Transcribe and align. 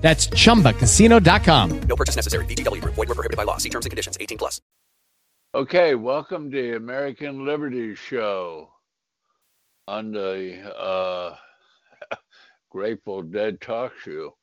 That's 0.00 0.28
chumbacasino.com. 0.28 1.80
No 1.82 1.96
purchase 1.96 2.16
necessary. 2.16 2.44
VGW 2.46 2.80
Group. 2.80 2.94
Void 2.94 3.08
were 3.08 3.14
prohibited 3.14 3.36
by 3.36 3.44
law. 3.44 3.58
See 3.58 3.68
terms 3.68 3.86
and 3.86 3.90
conditions. 3.90 4.16
18 4.20 4.38
plus. 4.38 4.60
Okay, 5.52 5.96
welcome 5.96 6.50
to 6.50 6.62
the 6.62 6.76
American 6.76 7.44
Liberty 7.44 7.96
Show 7.96 8.70
on 9.88 10.12
the 10.12 10.62
uh, 10.78 11.34
Grateful 12.70 13.22
Dead 13.22 13.60
Talk 13.60 13.92
Show. 14.04 14.36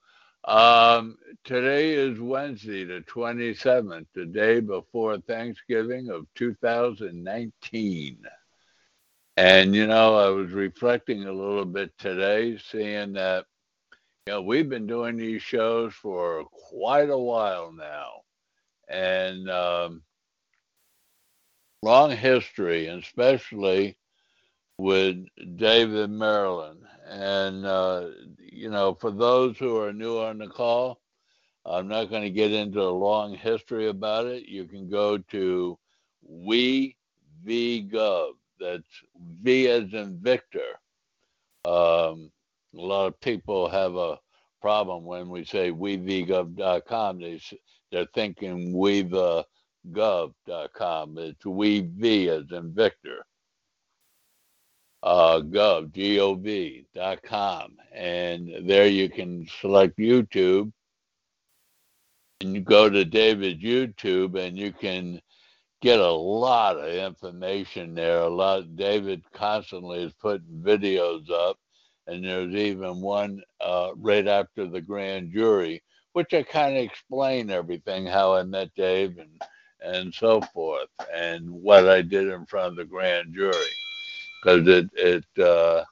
Um, 0.43 1.17
today 1.45 1.93
is 1.93 2.19
Wednesday, 2.19 2.83
the 2.83 3.05
27th, 3.07 4.05
the 4.15 4.25
day 4.25 4.59
before 4.59 5.17
Thanksgiving 5.19 6.09
of 6.09 6.25
2019. 6.35 8.17
And, 9.37 9.75
you 9.75 9.87
know, 9.87 10.15
I 10.17 10.29
was 10.29 10.51
reflecting 10.51 11.23
a 11.23 11.31
little 11.31 11.65
bit 11.65 11.91
today, 11.97 12.57
seeing 12.57 13.13
that 13.13 13.45
you 13.45 13.56
know, 14.27 14.41
we've 14.41 14.69
been 14.69 14.87
doing 14.87 15.17
these 15.17 15.41
shows 15.41 15.93
for 15.93 16.45
quite 16.45 17.09
a 17.09 17.17
while 17.17 17.71
now, 17.71 18.21
and 18.87 19.49
um, 19.49 20.01
long 21.81 22.11
history, 22.11 22.87
and 22.87 23.01
especially 23.03 23.97
with 24.77 25.25
David 25.55 26.09
Merlin. 26.09 26.77
And 27.07 27.65
uh, 27.65 28.09
you 28.39 28.69
know, 28.69 28.93
for 28.93 29.11
those 29.11 29.57
who 29.57 29.79
are 29.79 29.93
new 29.93 30.19
on 30.19 30.37
the 30.37 30.47
call, 30.47 30.99
I'm 31.65 31.87
not 31.87 32.09
going 32.09 32.23
to 32.23 32.29
get 32.29 32.51
into 32.51 32.81
a 32.81 32.89
long 32.89 33.35
history 33.35 33.87
about 33.87 34.25
it. 34.25 34.47
You 34.47 34.65
can 34.65 34.89
go 34.89 35.17
to 35.17 35.77
we 36.21 36.95
Gov. 37.45 38.31
That's 38.59 39.03
V 39.41 39.67
as 39.69 39.93
in 39.93 40.19
Victor. 40.19 40.79
Um, 41.65 42.31
a 42.75 42.81
lot 42.81 43.07
of 43.07 43.19
people 43.21 43.69
have 43.69 43.95
a 43.95 44.19
problem 44.61 45.05
when 45.05 45.29
we 45.29 45.45
say 45.45 45.71
wevgov.com. 45.71 47.19
They, 47.19 47.39
they're 47.91 48.07
thinking 48.13 48.73
wevgov.com. 48.73 49.45
It's 51.17 51.45
wev 51.45 52.27
as 52.27 52.51
in 52.51 52.73
Victor. 52.73 53.25
Uh, 55.03 55.39
gov, 55.41 55.93
G-O-V, 55.93 56.85
dot 56.93 57.21
com. 57.23 57.77
And 57.93 58.67
there 58.67 58.87
you 58.87 59.09
can 59.09 59.47
select 59.61 59.97
YouTube 59.97 60.71
and 62.41 62.53
you 62.53 62.61
go 62.61 62.89
to 62.89 63.05
David's 63.05 63.63
YouTube 63.63 64.37
and 64.37 64.57
you 64.57 64.71
can 64.71 65.21
get 65.81 65.99
a 65.99 66.11
lot 66.11 66.77
of 66.77 66.93
information 66.93 67.93
there. 67.93 68.19
A 68.21 68.29
lot. 68.29 68.75
David 68.75 69.23
constantly 69.33 70.03
is 70.03 70.13
putting 70.13 70.61
videos 70.61 71.29
up 71.31 71.57
and 72.07 72.23
there's 72.23 72.55
even 72.55 73.01
one 73.01 73.41
uh, 73.61 73.91
right 73.97 74.27
after 74.27 74.65
the 74.65 74.81
grand 74.81 75.31
jury, 75.31 75.83
which 76.13 76.33
I 76.33 76.43
kind 76.43 76.77
of 76.77 76.83
explain 76.83 77.51
everything, 77.51 78.05
how 78.05 78.33
I 78.35 78.43
met 78.43 78.73
Dave 78.75 79.17
and 79.17 79.41
and 79.79 80.13
so 80.13 80.41
forth, 80.41 80.89
and 81.13 81.49
what 81.49 81.87
I 81.87 82.01
did 82.01 82.29
in 82.29 82.45
front 82.47 82.69
of 82.69 82.75
the 82.77 82.85
grand 82.85 83.35
jury, 83.35 83.77
because 84.41 84.67
it 84.67 84.89
it 84.93 85.25
uh, 85.39 85.83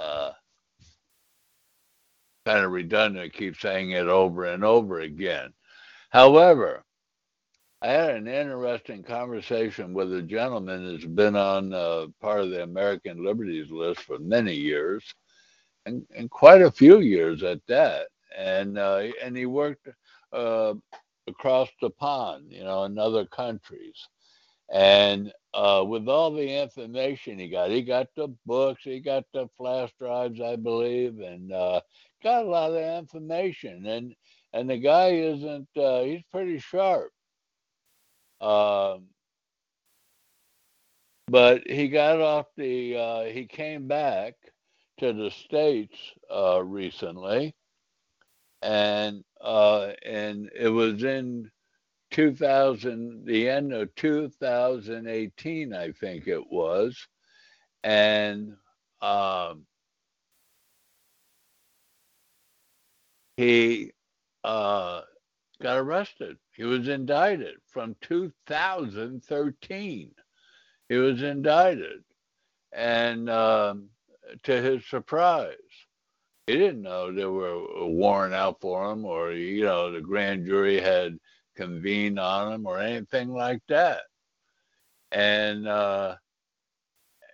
uh, 0.00 0.32
kind 2.46 2.64
of 2.64 2.70
redundant. 2.72 3.24
I 3.24 3.28
keep 3.28 3.56
saying 3.56 3.90
it 3.90 4.06
over 4.06 4.44
and 4.44 4.64
over 4.64 5.00
again. 5.00 5.52
However, 6.10 6.84
I 7.82 7.88
had 7.88 8.16
an 8.16 8.26
interesting 8.26 9.02
conversation 9.02 9.92
with 9.92 10.12
a 10.14 10.22
gentleman 10.22 10.90
that's 10.90 11.04
been 11.04 11.36
on 11.36 11.74
uh, 11.74 12.06
part 12.22 12.40
of 12.40 12.50
the 12.50 12.62
American 12.62 13.22
Liberties 13.22 13.70
list 13.70 14.00
for 14.00 14.18
many 14.18 14.54
years, 14.54 15.04
and, 15.84 16.06
and 16.16 16.30
quite 16.30 16.62
a 16.62 16.70
few 16.70 17.00
years 17.00 17.42
at 17.42 17.60
that. 17.68 18.06
And 18.36 18.78
uh, 18.78 19.08
and 19.22 19.36
he 19.36 19.44
worked 19.44 19.88
uh, 20.32 20.74
across 21.26 21.68
the 21.82 21.90
pond, 21.90 22.46
you 22.50 22.64
know, 22.64 22.84
in 22.84 22.98
other 22.98 23.26
countries. 23.26 24.08
And 24.72 25.32
uh, 25.52 25.84
with 25.86 26.08
all 26.08 26.32
the 26.32 26.62
information 26.62 27.38
he 27.38 27.48
got, 27.48 27.70
he 27.70 27.82
got 27.82 28.08
the 28.16 28.28
books, 28.46 28.82
he 28.84 29.00
got 29.00 29.24
the 29.32 29.48
flash 29.56 29.92
drives, 29.98 30.40
I 30.40 30.56
believe, 30.56 31.20
and 31.20 31.52
uh, 31.52 31.80
got 32.22 32.44
a 32.44 32.48
lot 32.48 32.72
of 32.72 32.98
information. 33.04 33.84
And 33.86 34.14
and 34.54 34.70
the 34.70 34.78
guy 34.78 35.10
isn't, 35.10 35.68
uh, 35.76 36.02
he's 36.02 36.22
pretty 36.32 36.58
sharp 36.58 37.12
um, 38.40 39.06
but 41.28 41.68
he 41.68 41.88
got 41.88 42.20
off 42.20 42.46
the, 42.56 42.96
uh, 42.96 43.24
he 43.24 43.46
came 43.46 43.88
back 43.88 44.34
to 44.98 45.12
the 45.12 45.30
States 45.30 45.96
uh, 46.32 46.62
recently. 46.62 47.54
And, 48.62 49.24
uh, 49.40 49.92
and 50.04 50.50
it 50.58 50.68
was 50.68 51.04
in 51.04 51.50
2000, 52.12 53.26
the 53.26 53.48
end 53.48 53.72
of 53.72 53.94
2018, 53.96 55.74
I 55.74 55.92
think 55.92 56.26
it 56.28 56.50
was. 56.50 56.96
And 57.82 58.56
um, 59.02 59.66
he, 63.36 63.92
uh, 64.44 65.02
got 65.60 65.78
arrested. 65.78 66.38
He 66.56 66.64
was 66.64 66.88
indicted 66.88 67.56
from 67.66 67.96
2013. 68.00 70.10
He 70.88 70.96
was 70.96 71.22
indicted. 71.22 72.02
And 72.72 73.28
um, 73.28 73.90
to 74.44 74.62
his 74.62 74.86
surprise, 74.86 75.56
he 76.46 76.54
didn't 76.54 76.82
know 76.82 77.12
there 77.12 77.30
were 77.30 77.48
a 77.48 77.86
warrant 77.86 78.32
out 78.32 78.60
for 78.60 78.90
him 78.90 79.04
or, 79.04 79.32
you 79.32 79.64
know, 79.64 79.92
the 79.92 80.00
grand 80.00 80.46
jury 80.46 80.80
had 80.80 81.18
convened 81.56 82.18
on 82.18 82.52
him 82.52 82.66
or 82.66 82.78
anything 82.78 83.30
like 83.30 83.60
that. 83.68 84.00
And, 85.12 85.68
uh, 85.68 86.16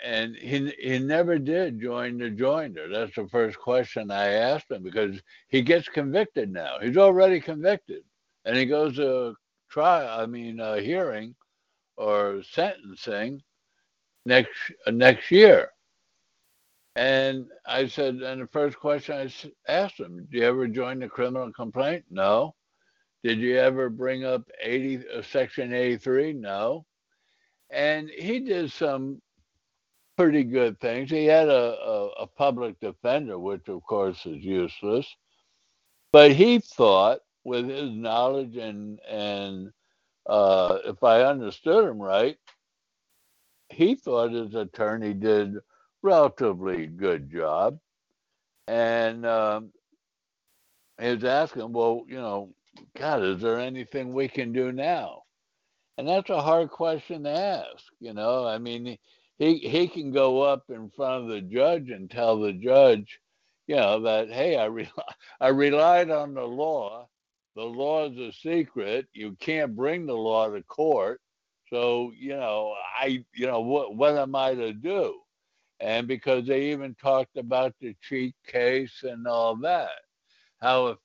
and 0.05 0.35
he 0.35 0.75
he 0.81 0.99
never 0.99 1.39
did 1.39 1.81
join 1.81 2.19
the 2.19 2.29
joinder. 2.29 2.93
That's 2.93 3.15
the 3.15 3.29
first 3.29 3.57
question 3.57 4.11
I 4.11 4.33
asked 4.33 4.69
him 4.69 4.83
because 4.83 5.23
he 5.49 5.63
gets 5.63 5.89
convicted 5.89 6.53
now. 6.53 6.79
He's 6.81 6.97
already 6.97 7.41
convicted 7.41 8.03
and 8.45 8.57
he 8.57 8.67
goes 8.67 8.97
to 8.97 9.35
trial, 9.71 10.21
I 10.21 10.27
mean, 10.27 10.61
a 10.61 10.81
hearing 10.81 11.35
or 11.97 12.43
sentencing 12.51 13.43
next 14.27 14.51
uh, 14.87 14.91
next 14.91 15.31
year. 15.31 15.71
And 16.95 17.47
I 17.67 17.87
said, 17.87 18.17
and 18.17 18.43
the 18.43 18.47
first 18.49 18.79
question 18.79 19.17
I 19.17 19.73
asked 19.73 19.99
him, 19.99 20.27
"Do 20.31 20.39
you 20.39 20.45
ever 20.45 20.69
join 20.69 20.99
the 21.01 21.09
criminal 21.09 21.53
complaint?" 21.53 22.05
No. 22.11 22.55
Did 23.25 23.39
you 23.39 23.57
ever 23.57 23.89
bring 23.89 24.25
up 24.25 24.43
80 24.61 25.05
uh, 25.09 25.23
Section 25.23 25.73
83? 25.73 26.33
No. 26.33 26.85
And 27.71 28.11
he 28.11 28.41
did 28.41 28.73
some 28.73 29.23
pretty 30.19 30.43
good 30.43 30.81
things. 30.81 31.09
He 31.09 31.25
had 31.27 31.49
a, 31.49 31.79
a, 31.81 32.09
a 32.23 32.27
public 32.27 32.79
defender, 32.81 33.39
which 33.39 33.69
of 33.69 33.83
course 33.85 34.27
is 34.27 34.43
useless. 34.45 35.07
But 36.13 36.33
he 36.33 36.59
thought 36.59 37.21
with 37.45 37.69
his 37.69 37.91
knowledge 37.91 38.57
and 38.57 39.01
and 39.09 39.73
uh, 40.27 40.79
if 40.85 41.03
I 41.03 41.23
understood 41.23 41.89
him 41.89 42.01
right, 42.01 42.37
he 43.71 43.95
thought 43.97 44.33
his 44.33 44.55
attorney 44.55 45.15
did 45.15 45.57
relatively 46.03 46.87
good 46.87 47.31
job, 47.31 47.79
and 48.69 49.27
um, 49.27 49.73
he 51.01 51.09
was 51.09 51.25
asking, 51.25 51.73
well, 51.73 52.05
you 52.07 52.17
know, 52.17 52.55
God, 52.97 53.23
is 53.25 53.41
there 53.41 53.59
anything 53.59 54.13
we 54.13 54.29
can 54.29 54.53
do 54.53 54.71
now? 54.73 55.23
And 55.99 56.09
that's 56.09 56.31
a 56.31 56.41
hard 56.41 56.71
question 56.71 57.25
to 57.25 57.31
ask. 57.31 57.85
You 58.01 58.15
know, 58.15 58.47
I 58.47 58.59
mean, 58.59 58.97
he 59.39 59.59
he 59.59 59.89
can 59.89 60.13
go 60.13 60.43
up 60.43 60.65
in 60.69 60.91
front 60.91 61.25
of 61.25 61.29
the 61.31 61.41
judge 61.41 61.91
and 61.91 62.11
tell 62.11 62.41
the 62.41 62.53
judge, 62.53 63.19
you 63.67 63.77
know, 63.77 64.01
that 64.03 64.31
hey, 64.31 64.57
I 64.57 64.67
re- 64.67 64.91
I 65.41 65.49
relied 65.49 66.11
on 66.11 66.35
the 66.35 66.45
law 66.45 67.09
the 67.55 67.63
law 67.63 68.09
is 68.09 68.19
a 68.19 68.33
secret. 68.33 69.07
You 69.13 69.37
can't 69.41 69.77
bring 69.77 70.07
the 70.07 70.15
law 70.17 70.49
to 70.49 70.63
court. 70.63 71.21
So, 71.69 72.13
you 72.19 72.37
know, 72.37 72.75
I, 72.99 73.25
you 73.35 73.47
know, 73.47 73.61
what, 73.61 73.97
what 73.97 74.17
am 74.17 74.35
I 74.35 74.55
to 74.55 74.73
do? 74.73 75.21
And 75.81 76.07
because 76.07 76.47
they 76.47 76.71
even 76.71 76.95
talked 76.95 77.37
about 77.37 77.75
the 77.81 77.97
Cheek 78.03 78.35
case 78.47 79.03
and 79.03 79.27
all 79.27 79.57
that, 79.57 79.91
how 80.61 80.89
if, 80.89 80.99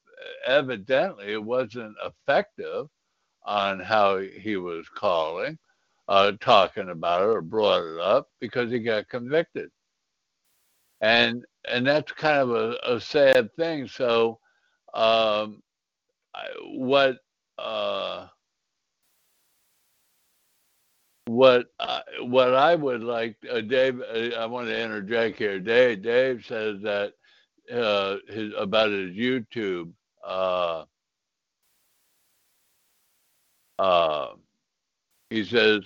evidently 0.45 1.33
it 1.33 1.43
wasn't 1.43 1.95
effective 2.05 2.87
on 3.45 3.79
how 3.79 4.17
he 4.19 4.57
was 4.57 4.87
calling, 4.89 5.57
uh, 6.07 6.33
talking 6.39 6.89
about 6.89 7.21
it 7.21 7.27
or 7.27 7.41
brought 7.41 7.83
it 7.83 7.99
up 7.99 8.29
because 8.39 8.71
he 8.71 8.79
got 8.79 9.09
convicted. 9.09 9.69
And 11.01 11.45
and 11.69 11.85
that's 11.85 12.11
kind 12.13 12.39
of 12.39 12.49
a, 12.51 12.77
a 12.83 12.99
sad 12.99 13.53
thing. 13.55 13.87
So 13.87 14.39
um, 14.93 15.61
what 16.73 17.17
uh, 17.57 18.27
what 21.25 21.67
I, 21.79 22.01
what 22.21 22.55
I 22.55 22.75
would 22.75 23.03
like, 23.03 23.37
uh, 23.51 23.61
Dave. 23.61 24.01
Uh, 24.01 24.35
I 24.37 24.45
want 24.45 24.67
to 24.67 24.81
interject 24.81 25.37
here. 25.37 25.59
Dave 25.59 26.03
Dave 26.03 26.45
says 26.45 26.81
that 26.83 27.13
uh, 27.71 28.17
his 28.27 28.53
about 28.57 28.91
his 28.91 29.11
YouTube. 29.11 29.91
Uh, 30.25 30.85
uh, 33.79 34.29
he 35.29 35.43
says 35.43 35.81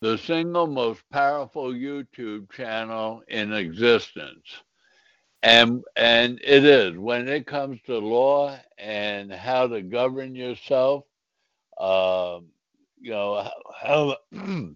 the 0.00 0.18
single 0.18 0.66
most 0.66 1.02
powerful 1.10 1.72
YouTube 1.72 2.50
channel 2.52 3.22
in 3.28 3.52
existence. 3.52 4.46
And 5.42 5.84
and 5.96 6.40
it 6.42 6.64
is 6.64 6.96
when 6.96 7.28
it 7.28 7.46
comes 7.46 7.80
to 7.86 7.98
law 7.98 8.58
and 8.76 9.32
how 9.32 9.68
to 9.68 9.82
govern 9.82 10.34
yourself, 10.34 11.04
uh, 11.78 12.40
you 13.00 13.10
know 13.12 13.48
how 13.80 14.16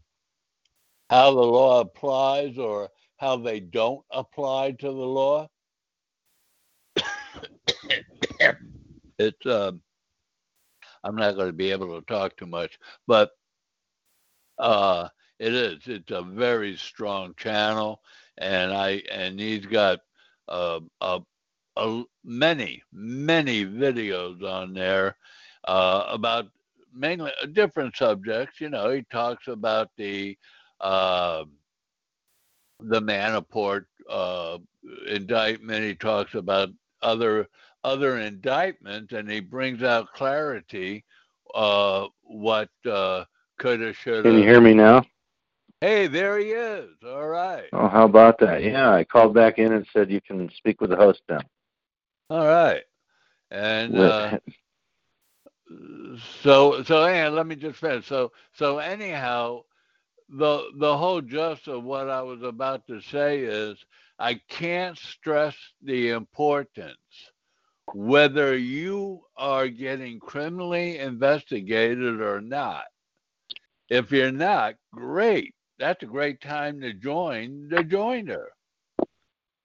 how 1.11 1.31
the 1.35 1.41
law 1.41 1.81
applies 1.81 2.59
or 2.59 2.91
how 3.17 3.37
they 3.37 3.61
don't 3.61 4.05
apply 4.13 4.73
to 4.73 4.87
the 4.87 4.93
law. 4.93 5.49
it's 9.19 9.47
uh, 9.47 9.73
I'm 11.05 11.17
not 11.17 11.35
going 11.35 11.49
to 11.49 11.53
be 11.53 11.73
able 11.73 11.99
to 12.01 12.07
talk 12.07 12.37
too 12.37 12.47
much, 12.47 12.79
but 13.09 13.31
uh, 14.59 15.09
it 15.41 15.55
is. 15.55 15.79
It's 15.87 16.13
a 16.13 16.23
very 16.23 16.77
strong 16.77 17.35
channel, 17.37 18.01
and 18.39 18.73
I 18.73 19.03
and 19.11 19.41
he's 19.41 19.67
got 19.67 19.99
uh, 20.53 20.81
uh, 21.01 21.21
uh, 21.77 22.03
many 22.25 22.83
many 22.93 23.65
videos 23.67 24.43
on 24.45 24.75
there 24.75 25.17
uh, 25.67 26.05
about 26.09 26.47
mainly 26.95 27.33
different 27.53 27.97
subjects. 27.97 28.61
You 28.61 28.71
know, 28.71 28.91
he 28.91 29.03
talks 29.11 29.49
about 29.49 29.91
the 29.97 30.39
uh, 30.81 31.45
the 32.81 33.01
Manafort 33.01 33.87
uh, 34.09 34.59
indictment. 35.09 35.85
He 35.85 35.95
talks 35.95 36.35
about 36.35 36.71
other 37.03 37.49
other 37.85 38.19
indictments, 38.19 39.13
and 39.13 39.31
he 39.31 39.41
brings 39.41 39.83
out 39.83 40.13
clarity 40.13 41.05
what 41.55 42.71
could 42.85 43.81
have, 43.81 43.97
should 43.97 44.25
Can 44.25 44.35
you 44.39 44.45
hear 44.45 44.61
me 44.61 44.75
now? 44.75 45.05
Hey, 45.83 46.07
there 46.07 46.39
he 46.39 46.51
is. 46.51 46.91
All 47.05 47.27
right. 47.27 47.65
Oh, 47.73 47.89
how 47.89 48.05
about 48.05 48.39
that? 48.39 48.63
Yeah, 48.63 48.93
I 48.93 49.03
called 49.03 49.35
back 49.35 49.59
in 49.59 49.73
and 49.73 49.85
said 49.93 50.13
you 50.13 50.21
can 50.21 50.49
speak 50.51 50.81
with 50.81 50.91
the 50.91 50.97
host 50.97 51.23
now. 51.29 51.41
All 52.31 52.47
right. 52.47 52.85
And 53.51 53.99
uh, 53.99 54.39
so 56.41 56.85
so 56.85 57.03
anyhow, 57.03 57.31
let 57.31 57.49
me 57.49 57.57
just 57.57 57.81
finish. 57.81 58.07
So 58.07 58.31
so 58.53 58.79
anyhow, 58.79 59.63
the 60.29 60.69
the 60.77 60.97
whole 60.97 61.21
gist 61.21 61.67
of 61.67 61.83
what 61.83 62.09
I 62.09 62.23
was 62.23 62.45
about 62.45 62.87
to 62.87 63.01
say 63.01 63.41
is 63.41 63.77
I 64.21 64.35
can't 64.49 64.97
stress 64.97 65.57
the 65.83 66.11
importance 66.11 66.97
whether 67.93 68.57
you 68.57 69.25
are 69.37 69.67
getting 69.67 70.21
criminally 70.21 70.99
investigated 70.99 72.21
or 72.21 72.41
not. 72.41 72.85
If 73.89 74.13
you're 74.13 74.31
not, 74.31 74.77
great. 74.95 75.57
That's 75.83 76.05
a 76.05 76.07
great 76.07 76.41
time 76.41 76.81
to 76.83 76.93
join 76.93 77.69
the 77.69 77.79
joinder. 77.79 78.47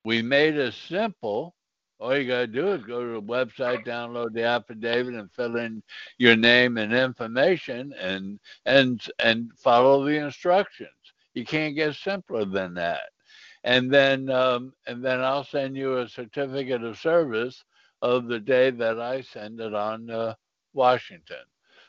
We 0.03 0.23
made 0.23 0.55
it 0.55 0.73
simple 0.73 1.53
all 1.99 2.17
you 2.17 2.27
got 2.27 2.39
to 2.39 2.47
do 2.47 2.69
is 2.69 2.83
go 2.83 3.03
to 3.03 3.13
the 3.13 3.21
website, 3.21 3.85
download 3.85 4.33
the 4.33 4.43
affidavit, 4.43 5.13
and 5.13 5.31
fill 5.31 5.57
in 5.57 5.83
your 6.17 6.35
name 6.35 6.77
and 6.77 6.91
information, 6.91 7.93
and 7.99 8.39
and 8.65 8.99
and 9.19 9.51
follow 9.59 10.03
the 10.03 10.17
instructions. 10.17 10.89
You 11.35 11.45
can't 11.45 11.75
get 11.75 11.93
simpler 11.93 12.45
than 12.45 12.73
that. 12.73 13.09
And 13.63 13.93
then 13.93 14.27
um, 14.31 14.73
and 14.87 15.05
then 15.05 15.21
I'll 15.21 15.43
send 15.43 15.77
you 15.77 15.99
a 15.99 16.09
certificate 16.09 16.83
of 16.83 16.97
service 16.97 17.63
of 18.01 18.25
the 18.25 18.39
day 18.39 18.71
that 18.71 18.99
I 18.99 19.21
send 19.21 19.59
it 19.59 19.75
on 19.75 20.09
uh, 20.09 20.33
Washington. 20.73 21.45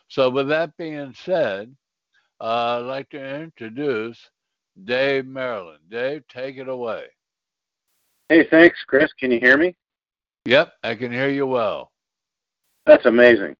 So 0.09 0.29
with 0.29 0.49
that 0.49 0.77
being 0.77 1.15
said, 1.15 1.75
uh, 2.41 2.79
I'd 2.81 2.87
like 2.87 3.11
to 3.11 3.41
introduce 3.43 4.19
Dave 4.85 5.27
Merlin. 5.27 5.79
Dave, 5.91 6.23
take 6.29 6.57
it 6.57 6.69
away. 6.69 7.05
Hey, 8.29 8.47
thanks, 8.51 8.79
Chris. 8.87 9.11
Can 9.19 9.31
you 9.31 9.41
hear 9.41 9.57
me? 9.57 9.75
Yep, 10.45 10.73
I 10.83 10.95
can 10.95 11.11
hear 11.11 11.31
you 11.31 11.47
well. 11.47 11.91
That's 12.87 13.07
amazing. 13.07 13.57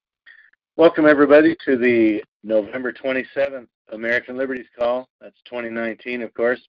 Welcome, 0.77 1.05
everybody, 1.05 1.55
to 1.65 1.77
the 1.77 2.23
November 2.43 2.93
27th 2.93 3.67
American 3.91 4.37
Liberties 4.37 4.67
Call. 4.77 5.09
That's 5.19 5.35
2019, 5.45 6.21
of 6.21 6.33
course. 6.33 6.61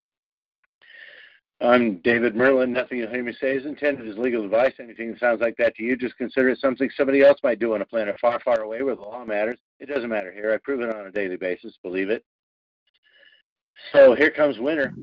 I'm 1.63 1.99
David 1.99 2.35
Merlin. 2.35 2.73
Nothing 2.73 2.99
you'll 2.99 3.11
hear 3.11 3.23
me 3.23 3.35
say 3.39 3.55
is 3.55 3.67
intended 3.67 4.09
as 4.09 4.17
legal 4.17 4.45
advice. 4.45 4.73
Anything 4.81 5.11
that 5.11 5.21
sounds 5.21 5.43
like 5.43 5.57
that 5.59 5.75
to 5.77 5.83
you, 5.83 5.95
just 5.95 6.17
consider 6.17 6.49
it 6.49 6.59
something 6.59 6.89
somebody 6.97 7.23
else 7.23 7.39
might 7.43 7.59
do 7.59 7.75
on 7.75 7.83
a 7.83 7.87
planet 7.87 8.19
far, 8.19 8.41
far 8.41 8.63
away 8.63 8.83
where 8.83 8.95
the 8.95 9.03
law 9.03 9.25
matters. 9.27 9.59
It 9.79 9.87
doesn't 9.87 10.09
matter 10.09 10.33
here. 10.33 10.55
I 10.55 10.59
prove 10.59 10.81
it 10.81 10.95
on 10.95 11.07
a 11.07 11.11
daily 11.11 11.37
basis, 11.37 11.77
believe 11.83 12.09
it. 12.09 12.25
So 13.93 14.15
here 14.15 14.31
comes 14.31 14.59
winter. 14.59 14.95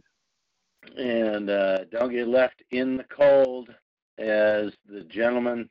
And 0.97 1.49
uh, 1.49 1.83
don't 1.91 2.11
get 2.11 2.27
left 2.27 2.63
in 2.71 2.97
the 2.97 3.03
cold 3.03 3.69
as 4.17 4.71
the 4.89 5.03
gentleman 5.09 5.69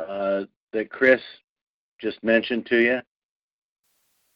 uh, 0.00 0.44
that 0.72 0.90
Chris 0.90 1.20
just 2.00 2.22
mentioned 2.24 2.66
to 2.66 2.78
you. 2.78 2.98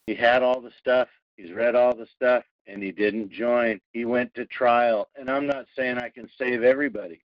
He 0.07 0.15
had 0.15 0.43
all 0.43 0.61
the 0.61 0.73
stuff, 0.79 1.09
he's 1.37 1.53
read 1.53 1.75
all 1.75 1.97
the 1.97 2.07
stuff, 2.15 2.45
and 2.71 2.83
he 2.83 2.93
didn't 2.93 3.31
join. 3.31 3.81
He 3.93 4.05
went 4.05 4.33
to 4.35 4.47
trial. 4.47 5.09
And 5.17 5.31
I'm 5.31 5.47
not 5.47 5.67
saying 5.77 5.99
I 5.99 6.09
can 6.09 6.29
save 6.39 6.63
everybody, 6.63 7.21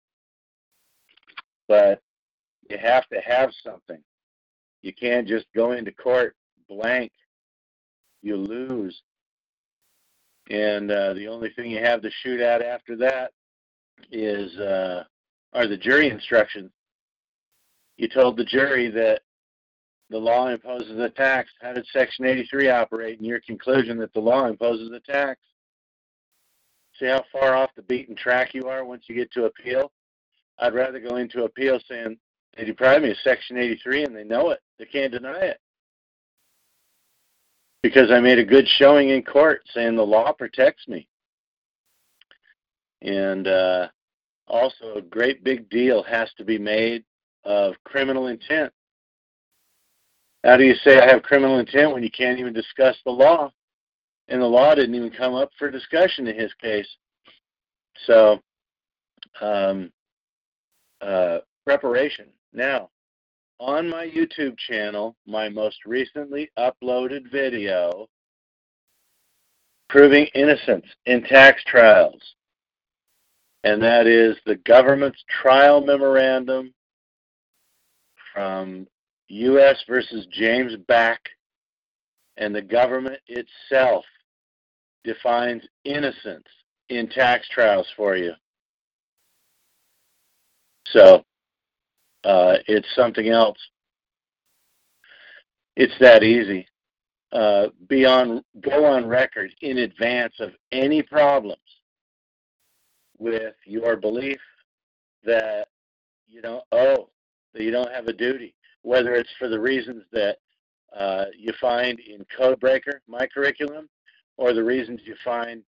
but 1.69 2.01
you 2.71 2.79
have 2.79 3.09
to 3.09 3.21
have 3.21 3.51
something. 3.65 3.99
You 4.83 4.93
can't 4.93 5.27
just 5.27 5.47
go 5.55 5.73
into 5.73 5.93
court 5.93 6.37
blank. 6.69 7.13
You 8.23 8.37
lose. 8.37 9.03
And 10.51 10.91
uh, 10.91 11.15
the 11.15 11.29
only 11.29 11.51
thing 11.51 11.71
you 11.71 11.83
have 11.83 12.03
to 12.03 12.11
shoot 12.23 12.41
at 12.41 12.63
after 12.63 12.97
that 12.97 13.33
is 14.11 14.57
uh, 14.59 15.05
are 15.53 15.67
the 15.67 15.77
jury 15.77 16.09
instructions. 16.09 16.71
You 17.97 18.09
told 18.09 18.37
the 18.37 18.45
jury 18.45 18.91
that 18.91 19.23
the 20.13 20.19
law 20.19 20.49
imposes 20.49 21.01
a 21.01 21.09
tax. 21.09 21.51
How 21.63 21.73
did 21.73 21.87
Section 21.91 22.27
83 22.27 22.69
operate 22.69 23.19
in 23.19 23.25
your 23.25 23.41
conclusion 23.41 23.97
that 23.99 24.13
the 24.13 24.21
law 24.21 24.47
imposes 24.47 24.93
a 24.93 25.01
tax? 25.01 25.41
See 27.01 27.07
how 27.07 27.25
far 27.33 27.57
off 27.57 27.71
the 27.75 27.83
beaten 27.83 28.15
track 28.15 28.53
you 28.53 28.69
are 28.69 28.85
once 28.85 29.05
you 29.09 29.15
get 29.15 29.33
to 29.33 29.47
appeal? 29.47 29.91
I'd 30.59 30.75
rather 30.75 31.01
go 31.01 31.17
into 31.17 31.45
appeal 31.45 31.81
saying 31.89 32.19
they 32.57 32.65
deprived 32.65 33.05
me 33.05 33.11
of 33.11 33.17
Section 33.25 33.57
83 33.57 34.05
and 34.05 34.15
they 34.15 34.23
know 34.23 34.51
it. 34.51 34.61
They 34.79 34.85
can't 34.85 35.13
deny 35.13 35.41
it. 35.41 35.61
Because 37.83 38.11
I 38.11 38.21
made 38.21 38.39
a 38.39 38.45
good 38.45 38.69
showing 38.69 39.09
in 39.09 39.23
court 39.23 39.63
saying 39.73 39.97
the 39.97 40.03
law 40.03 40.31
protects 40.33 40.87
me. 40.87 41.09
And 43.01 43.49
uh, 43.49 43.89
also, 44.47 44.97
a 44.97 45.03
great 45.03 45.43
big 45.43 45.71
deal 45.71 46.03
has 46.03 46.31
to 46.37 46.45
be 46.45 46.59
made 46.59 47.03
of 47.45 47.75
criminal 47.85 48.27
intent. 48.27 48.73
How 50.45 50.57
do 50.57 50.65
you 50.65 50.75
say 50.77 50.99
I 50.99 51.11
have 51.11 51.23
criminal 51.23 51.59
intent 51.59 51.93
when 51.93 52.03
you 52.03 52.11
can't 52.11 52.39
even 52.39 52.53
discuss 52.53 52.97
the 53.05 53.13
law? 53.13 53.53
And 54.29 54.41
the 54.41 54.47
law 54.47 54.75
didn't 54.75 54.95
even 54.95 55.11
come 55.11 55.35
up 55.35 55.51
for 55.59 55.71
discussion 55.71 56.27
in 56.27 56.39
his 56.39 56.53
case. 56.55 56.89
So, 58.07 58.41
um, 59.41 59.93
uh, 61.01 61.39
preparation. 61.65 62.27
Now, 62.53 62.91
on 63.61 63.89
my 63.89 64.07
YouTube 64.07 64.57
channel, 64.59 65.17
my 65.27 65.49
most 65.49 65.79
recently 65.87 66.51
uploaded 66.59 67.31
video 67.31 68.09
proving 69.89 70.27
innocence 70.35 70.87
in 71.07 71.23
tax 71.23 71.63
trials 71.65 72.35
and 73.65 73.83
that 73.83 74.07
is 74.07 74.37
the 74.45 74.57
government's 74.57 75.23
trial 75.43 75.81
memorandum 75.85 76.73
from 78.33 78.87
U.S. 79.33 79.83
versus 79.89 80.27
James 80.31 80.77
Back, 80.89 81.21
and 82.37 82.55
the 82.55 82.63
government 82.63 83.19
itself 83.29 84.05
defines 85.05 85.63
innocence 85.85 86.47
in 86.91 87.09
tax 87.09 87.49
trials 87.49 87.87
for 87.97 88.17
you. 88.17 88.33
So 90.89 91.25
uh, 92.25 92.57
it's 92.67 92.89
something 92.95 93.29
else. 93.29 93.59
It's 95.77 95.95
that 96.01 96.23
easy. 96.23 96.67
uh, 97.33 97.69
be 97.89 98.05
on 98.05 98.43
go 98.61 98.85
on 98.85 99.07
record 99.07 99.51
in 99.63 99.79
advance 99.79 100.35
of 100.41 100.51
any 100.71 101.03
problems 101.03 101.57
with 103.19 103.55
your 103.65 103.97
belief 103.97 104.41
that 105.25 105.69
you 106.29 106.43
don't 106.43 106.65
owe, 106.73 107.09
that 107.55 107.63
you 107.63 107.71
don't 107.71 107.93
have 107.93 108.09
a 108.09 108.13
duty, 108.13 108.55
whether 108.83 109.15
it's 109.15 109.31
for 109.39 109.49
the 109.49 109.59
reasons 109.61 110.05
that 110.13 110.37
uh, 110.97 111.27
you 111.37 111.53
find 111.61 111.99
in 112.01 112.25
Codebreaker, 112.39 113.01
my 113.09 113.27
curriculum, 113.33 113.89
or 114.37 114.53
the 114.53 114.63
reasons 114.63 115.01
you 115.05 115.15
find 115.25 115.63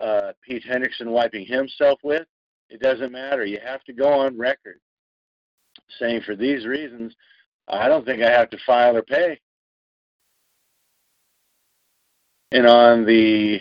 uh, 0.00 0.32
Pete 0.46 0.64
Hendrickson 0.64 1.06
wiping 1.06 1.46
himself 1.46 1.98
with. 2.02 2.26
It 2.68 2.80
doesn't 2.80 3.12
matter. 3.12 3.44
You 3.44 3.58
have 3.64 3.84
to 3.84 3.92
go 3.92 4.08
on 4.08 4.36
record 4.36 4.80
saying 5.98 6.22
for 6.22 6.34
these 6.34 6.66
reasons, 6.66 7.14
I 7.68 7.88
don't 7.88 8.04
think 8.04 8.22
I 8.22 8.30
have 8.30 8.50
to 8.50 8.58
file 8.66 8.96
or 8.96 9.02
pay. 9.02 9.40
And 12.52 12.66
on 12.66 13.04
the 13.04 13.60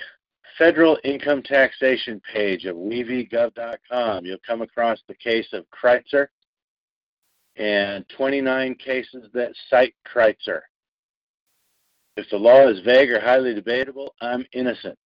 federal 0.58 0.98
income 1.04 1.42
taxation 1.44 2.22
page 2.32 2.66
of 2.66 2.76
wevgov.com, 2.76 4.26
you'll 4.26 4.38
come 4.46 4.62
across 4.62 5.00
the 5.08 5.16
case 5.16 5.48
of 5.54 5.66
Critzer 5.70 6.28
and 7.58 8.06
29 8.10 8.76
cases 8.76 9.30
that 9.34 9.54
cite 9.70 9.96
Critzer. 10.06 10.62
If 12.18 12.30
the 12.30 12.38
law 12.38 12.68
is 12.68 12.80
vague 12.82 13.12
or 13.12 13.20
highly 13.20 13.54
debatable, 13.54 14.14
I'm 14.22 14.46
innocent. 14.54 14.98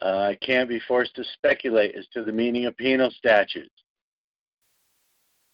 Uh, 0.00 0.30
I 0.30 0.38
can't 0.40 0.68
be 0.68 0.80
forced 0.86 1.14
to 1.16 1.24
speculate 1.34 1.94
as 1.94 2.06
to 2.14 2.24
the 2.24 2.32
meaning 2.32 2.66
of 2.66 2.76
penal 2.76 3.10
statutes. 3.10 3.70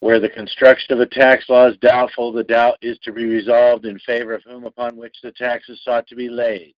Where 0.00 0.19
the 0.19 0.31
construction 0.31 0.95
of 0.95 1.00
a 1.00 1.07
tax 1.07 1.45
law 1.49 1.69
is 1.69 1.77
doubtful, 1.79 2.33
the 2.33 2.45
doubt 2.45 2.79
is 2.81 2.99
to 3.05 3.12
be 3.12 3.27
resolved 3.27 3.85
in 3.85 3.99
favor 4.00 4.33
of 4.33 4.43
whom 4.45 4.65
upon 4.65 4.97
which 4.97 5.17
the 5.23 5.33
tax 5.33 5.69
is 5.69 5.83
sought 5.85 6.07
to 6.09 6.17
be 6.17 6.31
laid. 6.31 6.75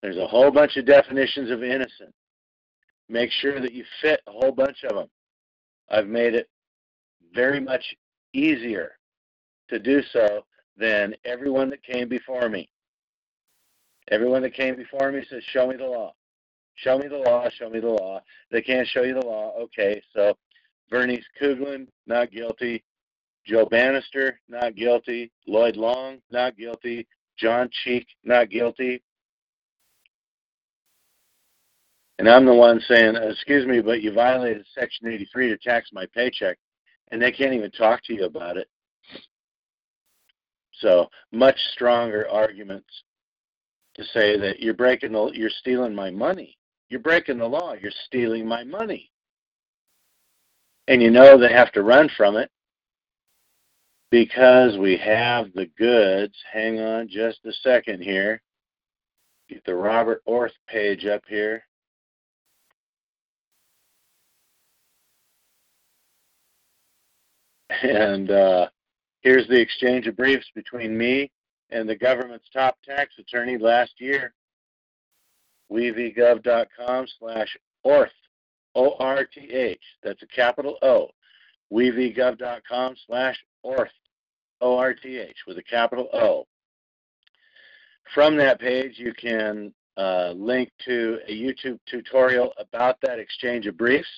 There's 0.00 0.16
a 0.16 0.26
whole 0.26 0.50
bunch 0.50 0.76
of 0.76 0.86
definitions 0.86 1.50
of 1.50 1.62
innocent. 1.62 2.14
Make 3.08 3.30
sure 3.30 3.60
that 3.60 3.72
you 3.72 3.84
fit 4.00 4.20
a 4.26 4.32
whole 4.32 4.52
bunch 4.52 4.82
of 4.84 4.96
them. 4.96 5.08
I've 5.90 6.08
made 6.08 6.34
it 6.34 6.48
very 7.34 7.60
much 7.60 7.84
easier 8.32 8.92
to 9.68 9.78
do 9.78 10.02
so 10.12 10.44
than 10.76 11.14
everyone 11.24 11.70
that 11.70 11.82
came 11.82 12.08
before 12.08 12.48
me. 12.48 12.68
Everyone 14.10 14.42
that 14.42 14.54
came 14.54 14.76
before 14.76 15.10
me 15.12 15.24
says, 15.28 15.42
Show 15.44 15.66
me 15.66 15.76
the 15.76 15.84
law. 15.84 16.12
Show 16.76 16.98
me 16.98 17.08
the 17.08 17.18
law. 17.18 17.48
Show 17.50 17.70
me 17.70 17.80
the 17.80 17.88
law. 17.88 18.20
They 18.50 18.60
can't 18.60 18.86
show 18.88 19.02
you 19.02 19.14
the 19.14 19.24
law. 19.24 19.52
Okay, 19.58 20.02
so 20.14 20.36
Bernice 20.90 21.24
Kuglin, 21.40 21.86
not 22.06 22.30
guilty. 22.30 22.82
Joe 23.46 23.66
Banister, 23.66 24.40
not 24.48 24.74
guilty. 24.74 25.30
Lloyd 25.46 25.76
Long, 25.76 26.18
not 26.30 26.56
guilty. 26.56 27.06
John 27.38 27.68
Cheek, 27.84 28.06
not 28.24 28.50
guilty. 28.50 29.02
And 32.18 32.28
I'm 32.28 32.46
the 32.46 32.54
one 32.54 32.80
saying, 32.88 33.16
excuse 33.16 33.66
me, 33.66 33.80
but 33.80 34.00
you 34.00 34.12
violated 34.12 34.64
Section 34.74 35.08
83 35.08 35.48
to 35.48 35.58
tax 35.58 35.90
my 35.92 36.06
paycheck. 36.14 36.58
And 37.10 37.20
they 37.20 37.32
can't 37.32 37.54
even 37.54 37.70
talk 37.70 38.02
to 38.04 38.14
you 38.14 38.24
about 38.24 38.56
it. 38.56 38.68
So 40.80 41.08
much 41.32 41.58
stronger 41.72 42.28
arguments 42.28 42.88
to 43.94 44.04
say 44.04 44.38
that 44.38 44.60
you're 44.60 44.74
breaking 44.74 45.12
the, 45.12 45.30
you're 45.34 45.50
stealing 45.50 45.94
my 45.94 46.10
money. 46.10 46.58
You're 46.88 47.00
breaking 47.00 47.38
the 47.38 47.48
law. 47.48 47.74
You're 47.74 47.92
stealing 48.06 48.46
my 48.46 48.64
money 48.64 49.10
and 50.88 51.00
you 51.00 51.10
know 51.10 51.38
they 51.38 51.52
have 51.52 51.72
to 51.72 51.82
run 51.82 52.08
from 52.16 52.36
it 52.36 52.50
because 54.10 54.76
we 54.78 54.96
have 54.96 55.52
the 55.54 55.66
goods. 55.78 56.34
Hang 56.52 56.78
on 56.78 57.08
just 57.08 57.40
a 57.44 57.52
second 57.52 58.02
here. 58.02 58.42
Get 59.48 59.64
the 59.64 59.74
Robert 59.74 60.22
Orth 60.26 60.52
page 60.68 61.06
up 61.06 61.22
here. 61.28 61.64
And 67.82 68.30
uh, 68.30 68.68
here's 69.20 69.48
the 69.48 69.60
exchange 69.60 70.06
of 70.06 70.16
briefs 70.16 70.46
between 70.54 70.96
me 70.96 71.30
and 71.70 71.88
the 71.88 71.96
government's 71.96 72.48
top 72.52 72.76
tax 72.84 73.14
attorney 73.18 73.58
last 73.58 73.92
year. 73.98 74.34
wevgov.com 75.72 77.06
slash 77.18 77.56
Orth. 77.84 78.08
O 78.76 78.96
R 78.98 79.24
T 79.24 79.52
H. 79.52 79.80
That's 80.02 80.22
a 80.22 80.26
capital 80.26 80.78
O. 80.82 81.08
wevgov.com 81.72 82.96
slash 83.06 83.38
ORTH. 83.62 83.92
O 84.60 84.76
R 84.76 84.94
T 84.94 85.18
H 85.18 85.36
with 85.46 85.58
a 85.58 85.62
capital 85.62 86.08
O. 86.12 86.46
From 88.14 88.36
that 88.36 88.60
page, 88.60 88.94
you 88.98 89.12
can 89.14 89.72
uh, 89.96 90.32
link 90.36 90.70
to 90.84 91.18
a 91.28 91.32
YouTube 91.32 91.78
tutorial 91.88 92.52
about 92.58 92.96
that 93.02 93.18
exchange 93.18 93.66
of 93.66 93.76
briefs, 93.76 94.08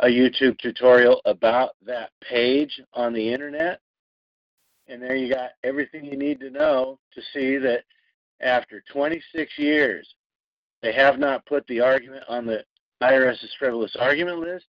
a 0.00 0.06
YouTube 0.06 0.58
tutorial 0.58 1.20
about 1.26 1.76
that 1.84 2.10
page 2.22 2.80
on 2.94 3.12
the 3.12 3.32
internet, 3.32 3.80
and 4.88 5.00
there 5.00 5.14
you 5.14 5.32
got 5.32 5.50
everything 5.62 6.04
you 6.04 6.16
need 6.16 6.40
to 6.40 6.50
know 6.50 6.98
to 7.14 7.20
see 7.32 7.58
that 7.58 7.84
after 8.40 8.82
26 8.90 9.58
years, 9.58 10.14
they 10.82 10.92
have 10.92 11.18
not 11.18 11.44
put 11.44 11.66
the 11.66 11.80
argument 11.80 12.24
on 12.28 12.46
the 12.46 12.64
IRS's 13.02 13.54
frivolous 13.58 13.94
argument 13.96 14.38
list, 14.38 14.66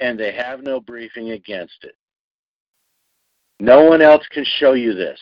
and 0.00 0.20
they 0.20 0.32
have 0.32 0.62
no 0.62 0.80
briefing 0.80 1.30
against 1.30 1.82
it. 1.82 1.96
No 3.58 3.84
one 3.84 4.02
else 4.02 4.26
can 4.30 4.44
show 4.44 4.74
you 4.74 4.94
this. 4.94 5.18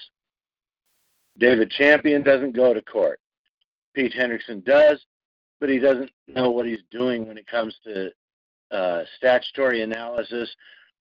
David 1.38 1.70
Champion 1.70 2.22
doesn't 2.22 2.56
go 2.56 2.74
to 2.74 2.82
court. 2.82 3.20
Pete 3.94 4.12
Hendrickson 4.12 4.64
does, 4.64 5.04
but 5.60 5.68
he 5.68 5.78
doesn't 5.78 6.10
know 6.26 6.50
what 6.50 6.66
he's 6.66 6.82
doing 6.90 7.28
when 7.28 7.38
it 7.38 7.46
comes 7.46 7.76
to 7.84 8.10
uh, 8.70 9.02
statutory 9.16 9.82
analysis 9.82 10.54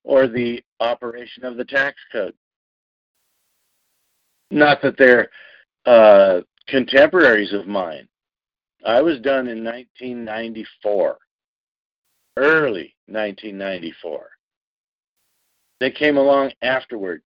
or 0.04 0.28
the 0.28 0.62
operation 0.80 1.46
of 1.46 1.58
the 1.58 1.66
tax 1.66 1.98
code. 2.12 2.34
Not 4.52 4.82
that 4.82 4.98
they're 4.98 5.30
uh, 5.86 6.42
contemporaries 6.68 7.54
of 7.54 7.68
mine. 7.68 8.08
I 8.86 9.02
was 9.02 9.20
done 9.22 9.48
in 9.48 9.64
1994 9.64 11.18
early 12.38 12.96
1994. 13.08 14.30
They 15.80 15.92
came 15.92 16.18
along 16.18 16.52
afterward. 16.62 17.22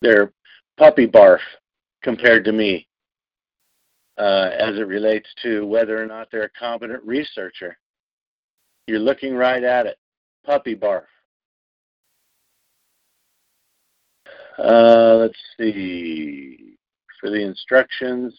They're 0.00 0.32
puppy 0.76 1.06
barf 1.06 1.40
compared 2.02 2.44
to 2.44 2.52
me 2.52 2.86
uh, 4.18 4.50
as 4.58 4.76
it 4.76 4.86
relates 4.86 5.28
to 5.42 5.66
whether 5.66 6.00
or 6.00 6.06
not 6.06 6.28
they're 6.30 6.44
a 6.44 6.58
competent 6.58 7.02
researcher. 7.04 7.76
You're 8.86 8.98
looking 8.98 9.34
right 9.34 9.62
at 9.62 9.86
it. 9.86 9.98
Puppy 10.44 10.76
barf. 10.76 11.04
Uh, 14.58 15.16
let's 15.16 15.38
see. 15.58 16.76
For 17.20 17.30
the 17.30 17.42
instructions, 17.42 18.38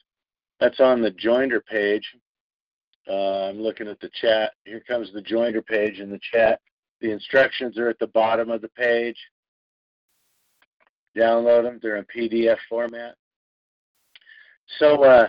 that's 0.60 0.80
on 0.80 1.02
the 1.02 1.12
Joinder 1.12 1.66
page. 1.66 2.06
Uh, 3.08 3.50
I'm 3.50 3.62
looking 3.62 3.88
at 3.88 4.00
the 4.00 4.10
chat. 4.20 4.54
Here 4.64 4.82
comes 4.88 5.12
the 5.14 5.22
joinder 5.22 5.66
page 5.66 6.00
in 6.00 6.10
the 6.10 6.20
chat. 6.32 6.60
The 7.02 7.12
instructions 7.12 7.78
are 7.78 7.90
at 7.90 8.00
the 8.00 8.08
bottom 8.08 8.50
of 8.50 8.62
the 8.62 8.70
page. 8.70 9.18
Download 11.16 11.64
them. 11.64 11.80
They're 11.82 11.98
in 11.98 12.06
PDF 12.06 12.58
format. 12.68 13.16
So 14.80 15.04
uh, 15.04 15.28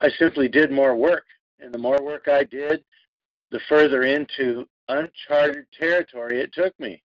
I 0.00 0.10
simply 0.10 0.48
did 0.48 0.70
more 0.70 0.94
work. 0.94 1.24
And 1.60 1.74
the 1.74 1.78
more 1.78 2.00
work 2.00 2.28
I 2.28 2.44
did, 2.44 2.84
the 3.50 3.60
further 3.68 4.02
into 4.02 4.66
uncharted 4.88 5.66
territory 5.78 6.40
it 6.40 6.52
took 6.52 6.78
me. 6.78 7.02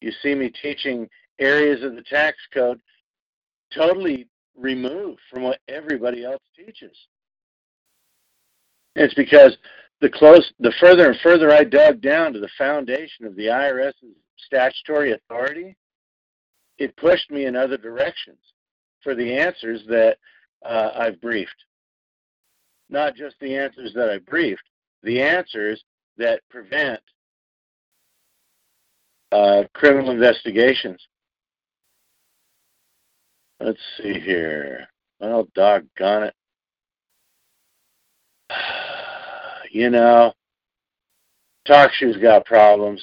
You 0.00 0.12
see 0.22 0.34
me 0.34 0.50
teaching 0.50 1.08
areas 1.38 1.82
of 1.82 1.94
the 1.94 2.02
tax 2.02 2.36
code 2.52 2.80
totally 3.74 4.28
removed 4.56 5.20
from 5.30 5.42
what 5.42 5.60
everybody 5.68 6.24
else 6.24 6.42
teaches. 6.56 6.96
It's 8.94 9.14
because 9.14 9.56
the 10.00 10.10
close, 10.10 10.52
the 10.58 10.72
further 10.80 11.06
and 11.06 11.18
further 11.22 11.50
I 11.50 11.64
dug 11.64 12.00
down 12.00 12.32
to 12.32 12.40
the 12.40 12.50
foundation 12.58 13.24
of 13.24 13.36
the 13.36 13.46
IRS's 13.46 14.16
statutory 14.36 15.12
authority, 15.12 15.76
it 16.78 16.96
pushed 16.96 17.30
me 17.30 17.46
in 17.46 17.56
other 17.56 17.76
directions 17.76 18.40
for 19.02 19.14
the 19.14 19.38
answers 19.38 19.82
that 19.88 20.18
uh, 20.64 20.90
I've 20.94 21.20
briefed. 21.20 21.64
Not 22.90 23.14
just 23.14 23.36
the 23.40 23.56
answers 23.56 23.92
that 23.94 24.10
I 24.10 24.18
briefed, 24.18 24.68
the 25.02 25.20
answers 25.20 25.82
that 26.16 26.40
prevent 26.50 27.00
uh, 29.32 29.64
criminal 29.74 30.10
investigations. 30.10 31.00
Let's 33.60 33.80
see 33.96 34.20
here. 34.20 34.88
Well, 35.20 35.48
doggone 35.54 36.24
it. 36.24 36.34
you 39.70 39.88
know, 39.90 40.32
TalkShoe's 41.66 42.16
got 42.18 42.44
problems. 42.44 43.02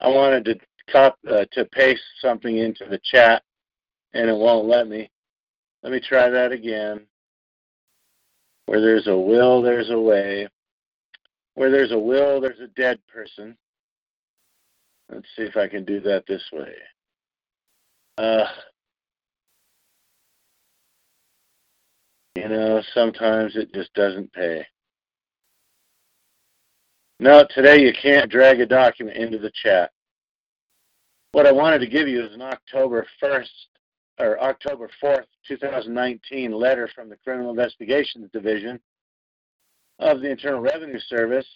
I 0.00 0.08
wanted 0.08 0.44
to 0.46 0.58
cop, 0.90 1.16
uh, 1.30 1.44
to 1.52 1.64
paste 1.66 2.02
something 2.20 2.56
into 2.56 2.86
the 2.86 3.00
chat 3.04 3.42
and 4.14 4.28
it 4.28 4.36
won't 4.36 4.66
let 4.66 4.88
me. 4.88 5.10
Let 5.82 5.92
me 5.92 6.00
try 6.00 6.28
that 6.28 6.52
again. 6.52 7.06
Where 8.66 8.80
there's 8.80 9.08
a 9.08 9.16
will, 9.16 9.62
there's 9.62 9.90
a 9.90 9.98
way. 9.98 10.48
Where 11.54 11.70
there's 11.70 11.92
a 11.92 11.98
will, 11.98 12.40
there's 12.40 12.60
a 12.60 12.68
dead 12.68 12.98
person. 13.12 13.56
Let's 15.10 15.26
see 15.36 15.42
if 15.42 15.56
I 15.56 15.68
can 15.68 15.84
do 15.84 16.00
that 16.00 16.24
this 16.26 16.42
way. 16.52 16.72
Uh, 18.16 18.46
you 22.34 22.48
know, 22.48 22.82
sometimes 22.94 23.56
it 23.56 23.72
just 23.74 23.92
doesn't 23.94 24.32
pay. 24.32 24.66
No, 27.20 27.46
today 27.54 27.80
you 27.82 27.92
can't 27.92 28.30
drag 28.30 28.60
a 28.60 28.66
document 28.66 29.16
into 29.16 29.38
the 29.38 29.52
chat. 29.62 29.90
What 31.32 31.46
I 31.46 31.52
wanted 31.52 31.78
to 31.80 31.86
give 31.86 32.08
you 32.08 32.24
is 32.24 32.34
an 32.34 32.42
October 32.42 33.06
1st 33.22 33.48
or 34.18 34.42
October 34.42 34.90
4th, 35.02 35.26
2019 35.46 36.52
letter 36.52 36.88
from 36.94 37.08
the 37.08 37.16
Criminal 37.16 37.50
Investigations 37.50 38.30
Division 38.32 38.80
of 39.98 40.20
the 40.20 40.30
Internal 40.30 40.60
Revenue 40.60 41.00
Service, 41.00 41.46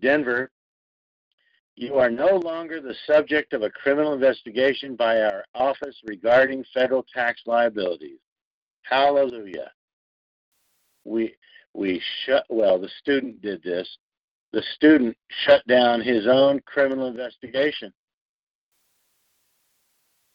Denver. 0.00 0.50
You 1.76 1.94
are 1.94 2.10
no 2.10 2.36
longer 2.36 2.80
the 2.80 2.94
subject 3.06 3.52
of 3.52 3.62
a 3.62 3.70
criminal 3.70 4.12
investigation 4.12 4.96
by 4.96 5.20
our 5.22 5.44
office 5.54 5.96
regarding 6.06 6.64
federal 6.74 7.06
tax 7.14 7.42
liabilities. 7.46 8.18
Hallelujah. 8.82 9.70
We 11.04 11.34
we 11.72 12.02
shut 12.24 12.44
well, 12.50 12.78
the 12.78 12.90
student 12.98 13.40
did 13.40 13.62
this. 13.62 13.88
The 14.52 14.62
student 14.74 15.16
shut 15.44 15.66
down 15.66 16.00
his 16.00 16.26
own 16.26 16.60
criminal 16.66 17.06
investigation. 17.06 17.92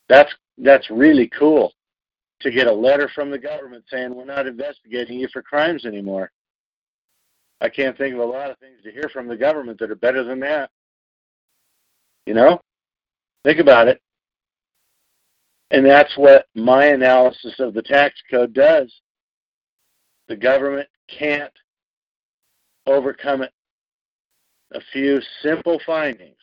That's 0.08 0.34
that's 0.58 0.90
really 0.90 1.30
cool 1.38 1.74
to 2.42 2.52
get 2.52 2.68
a 2.68 2.74
letter 2.74 3.10
from 3.14 3.30
the 3.30 3.38
government 3.38 3.84
saying 3.90 4.14
we're 4.14 4.26
not 4.26 4.48
investigating 4.48 5.20
you 5.20 5.28
for 5.32 5.42
crimes 5.42 5.86
anymore. 5.86 6.32
I 7.66 7.70
can't 7.70 7.98
think 7.98 8.14
of 8.14 8.20
a 8.20 8.26
lot 8.26 8.52
of 8.52 8.60
things 8.60 8.84
to 8.84 8.92
hear 8.92 9.10
from 9.12 9.28
the 9.28 9.36
government 9.36 9.80
that 9.80 9.90
are 9.90 9.96
better 9.96 10.24
than 10.24 10.40
that. 10.42 10.70
You 12.28 12.36
know? 12.36 12.62
Think 13.44 13.60
about 13.60 13.88
it. 13.88 14.00
And 15.72 15.84
that's 15.84 16.16
what 16.16 16.46
my 16.54 16.86
analysis 16.86 17.56
of 17.60 17.74
the 17.74 17.82
tax 17.82 18.14
code 18.30 18.54
does. 18.54 18.94
The 20.28 20.36
government 20.36 20.88
can't 21.08 21.52
overcome 22.86 23.42
it. 23.42 23.52
A 24.74 24.82
few 24.94 25.20
simple 25.42 25.82
findings 25.88 26.38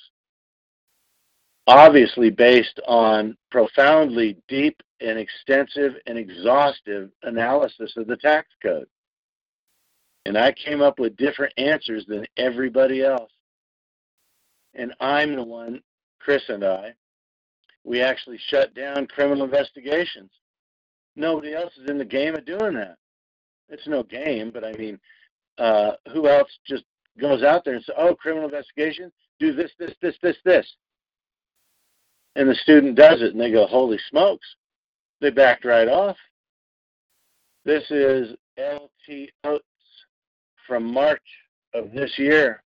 obviously 1.67 2.31
based 2.31 2.81
on 2.87 3.37
profoundly 3.50 4.37
deep 4.49 4.83
and 5.00 5.19
extensive 5.19 5.95
and 6.07 6.19
exhaustive 6.19 7.11
analysis 7.23 7.93
of 7.97 8.07
the 8.07 8.17
tax 8.17 8.49
code. 8.62 8.87
And 10.25 10.38
I 10.38 10.52
came 10.52 10.81
up 10.81 10.99
with 10.99 11.17
different 11.17 11.52
answers 11.57 12.05
than 12.07 12.26
everybody 12.37 13.02
else. 13.02 13.31
And 14.75 14.95
I'm 15.00 15.35
the 15.35 15.43
one, 15.43 15.83
Chris 16.21 16.43
and 16.49 16.64
I, 16.64 16.95
we 17.85 18.00
actually 18.00 18.38
shut 18.49 18.75
down 18.75 19.09
criminal 19.09 19.45
investigations. 19.45 20.31
Nobody 21.17 21.55
else 21.55 21.73
is 21.76 21.91
in 21.91 21.99
the 21.99 22.05
game 22.05 22.35
of 22.35 22.47
doing 22.47 22.75
that. 22.75 22.97
It's 23.69 23.87
no 23.87 24.02
game, 24.02 24.50
but 24.52 24.64
I 24.64 24.73
mean, 24.73 24.99
uh, 25.59 25.93
who 26.12 26.29
else 26.29 26.49
just 26.67 26.85
goes 27.21 27.43
out 27.43 27.64
there 27.64 27.75
and 27.75 27.85
says, 27.85 27.97
oh, 27.99 28.14
criminal 28.14 28.49
investigation, 28.49 29.12
do 29.38 29.52
this, 29.52 29.73
this, 29.79 29.93
this, 30.00 30.17
this, 30.23 30.37
this 30.45 30.67
and 32.37 32.49
the 32.49 32.55
student 32.55 32.97
does 32.97 33.21
it 33.21 33.33
and 33.33 33.41
they 33.41 33.50
go, 33.50 33.67
holy 33.67 33.99
smokes, 34.11 34.47
they 35.21 35.31
backed 35.31 35.64
right 35.64 35.88
off. 35.88 36.17
This 37.64 37.85
is 37.91 38.35
LT 38.59 39.31
Oates 39.45 39.64
from 40.66 40.92
March 40.92 41.22
of 41.75 41.92
this 41.92 42.18
year. 42.18 42.62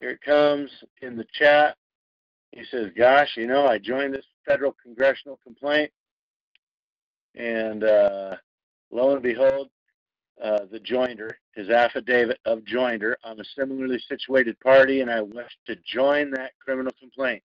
Here 0.00 0.10
it 0.10 0.20
comes 0.22 0.70
in 1.02 1.16
the 1.16 1.26
chat. 1.32 1.76
He 2.52 2.62
says, 2.70 2.90
Gosh, 2.96 3.36
you 3.36 3.46
know, 3.46 3.66
I 3.66 3.78
joined 3.78 4.14
this 4.14 4.26
federal 4.46 4.76
congressional 4.82 5.38
complaint, 5.42 5.90
and 7.34 7.82
uh, 7.82 8.36
lo 8.90 9.14
and 9.14 9.22
behold, 9.22 9.70
uh, 10.42 10.60
the 10.70 10.80
joinder, 10.80 11.30
his 11.54 11.70
affidavit 11.70 12.38
of 12.44 12.60
joinder, 12.60 13.14
I'm 13.24 13.40
a 13.40 13.44
similarly 13.56 14.02
situated 14.08 14.58
party, 14.60 15.00
and 15.00 15.10
I 15.10 15.20
wish 15.20 15.50
to 15.66 15.76
join 15.86 16.30
that 16.32 16.52
criminal 16.60 16.92
complaint. 16.98 17.42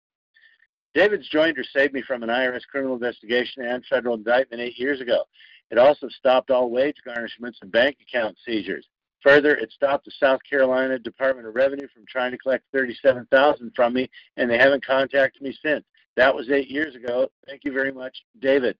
David's 0.94 1.30
joinder 1.30 1.64
saved 1.72 1.92
me 1.92 2.02
from 2.02 2.22
an 2.22 2.30
IRS 2.30 2.66
criminal 2.70 2.94
investigation 2.94 3.64
and 3.64 3.84
federal 3.86 4.14
indictment 4.14 4.62
eight 4.62 4.78
years 4.78 5.00
ago. 5.00 5.24
It 5.70 5.78
also 5.78 6.08
stopped 6.08 6.50
all 6.50 6.70
wage 6.70 6.96
garnishments 7.06 7.58
and 7.60 7.70
bank 7.70 7.98
account 8.00 8.36
seizures. 8.44 8.86
Further, 9.22 9.56
it 9.56 9.72
stopped 9.72 10.04
the 10.04 10.12
South 10.12 10.40
Carolina 10.48 10.98
Department 10.98 11.46
of 11.46 11.54
Revenue 11.54 11.88
from 11.92 12.04
trying 12.08 12.30
to 12.30 12.38
collect 12.38 12.64
37000 12.70 13.72
from 13.74 13.94
me, 13.94 14.08
and 14.36 14.48
they 14.48 14.58
haven't 14.58 14.84
contacted 14.84 15.42
me 15.42 15.56
since. 15.64 15.84
That 16.16 16.34
was 16.34 16.50
eight 16.50 16.68
years 16.68 16.94
ago. 16.94 17.28
Thank 17.46 17.64
you 17.64 17.72
very 17.72 17.92
much, 17.92 18.16
David. 18.40 18.76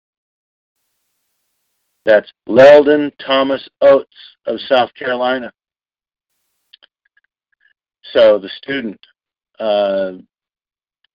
That's 2.05 2.33
Leldon 2.49 3.13
Thomas 3.25 3.69
Oates 3.81 4.09
of 4.47 4.61
South 4.63 4.95
Carolina. 4.95 5.53
So 8.15 8.39
the 8.39 8.49
student, 8.49 8.99
uh, 9.59 10.13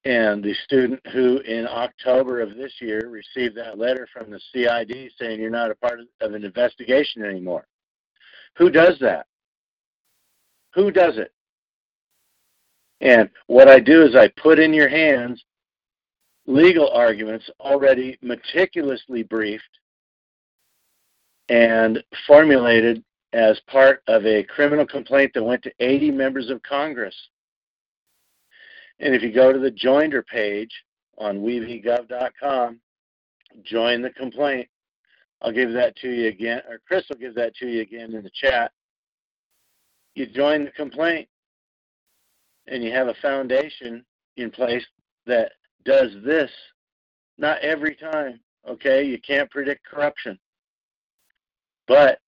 and 0.05 0.43
the 0.43 0.53
student 0.65 0.99
who 1.12 1.39
in 1.39 1.65
October 1.65 2.41
of 2.41 2.55
this 2.55 2.73
year 2.79 3.09
received 3.09 3.55
that 3.57 3.79
letter 3.79 4.07
from 4.13 4.29
the 4.29 4.39
CID 4.51 5.12
saying 5.19 5.39
you're 5.39 5.49
not 5.49 5.71
a 5.71 5.75
part 5.75 5.99
of 6.21 6.33
an 6.33 6.43
investigation 6.43 7.23
anymore. 7.23 7.65
Who 8.58 8.70
does 8.70 8.98
that? 9.02 9.26
Who 10.74 10.92
does 10.92 11.18
it? 11.18 11.32
And 13.02 13.30
what 13.48 13.68
I 13.68 13.80
do 13.80 14.04
is 14.04 14.16
I 14.16 14.30
put 14.30 14.60
in 14.60 14.74
your 14.74 14.89
hands 14.89 15.44
legal 16.46 16.89
arguments 16.89 17.50
already 17.60 18.18
meticulously 18.22 19.24
briefed 19.24 19.63
and 21.50 22.04
formulated 22.28 23.04
as 23.34 23.60
part 23.68 24.02
of 24.08 24.26
a 24.26 24.44
criminal 24.44 24.86
complaint 24.86 25.32
that 25.34 25.44
went 25.44 25.63
to 25.63 25.74
80 25.80 26.12
members 26.12 26.50
of 26.50 26.62
Congress 26.63 27.16
and 29.00 29.13
if 29.13 29.22
you 29.22 29.32
go 29.32 29.52
to 29.52 29.60
the 29.60 29.72
joinder 29.72 30.26
page 30.26 30.72
on 31.18 31.39
wevgov.com, 31.42 32.80
join 33.63 34.02
the 34.02 34.10
complaint. 34.12 34.68
I'll 35.43 35.51
give 35.51 35.73
that 35.73 35.95
to 35.97 36.10
you 36.10 36.27
again, 36.29 36.62
or 36.69 36.79
Chris 36.88 37.03
will 37.10 37.17
give 37.17 37.36
that 37.36 37.53
to 37.56 37.67
you 37.67 37.82
again 37.82 38.13
in 38.13 38.23
the 38.23 38.32
chat. 38.34 38.71
You 40.15 40.25
join 40.25 40.63
the 40.63 40.71
complaint, 40.71 41.27
and 42.67 42.82
you 42.84 42.91
have 42.91 43.08
a 43.08 43.15
foundation 43.15 44.06
in 44.38 44.51
place 44.51 44.86
that 45.25 45.51
does 45.84 46.12
this. 46.23 46.49
Not 47.38 47.60
every 47.60 47.95
time, 47.95 48.39
okay? 48.67 49.03
You 49.03 49.19
can't 49.19 49.51
predict 49.51 49.86
corruption. 49.86 50.39
But 51.88 52.19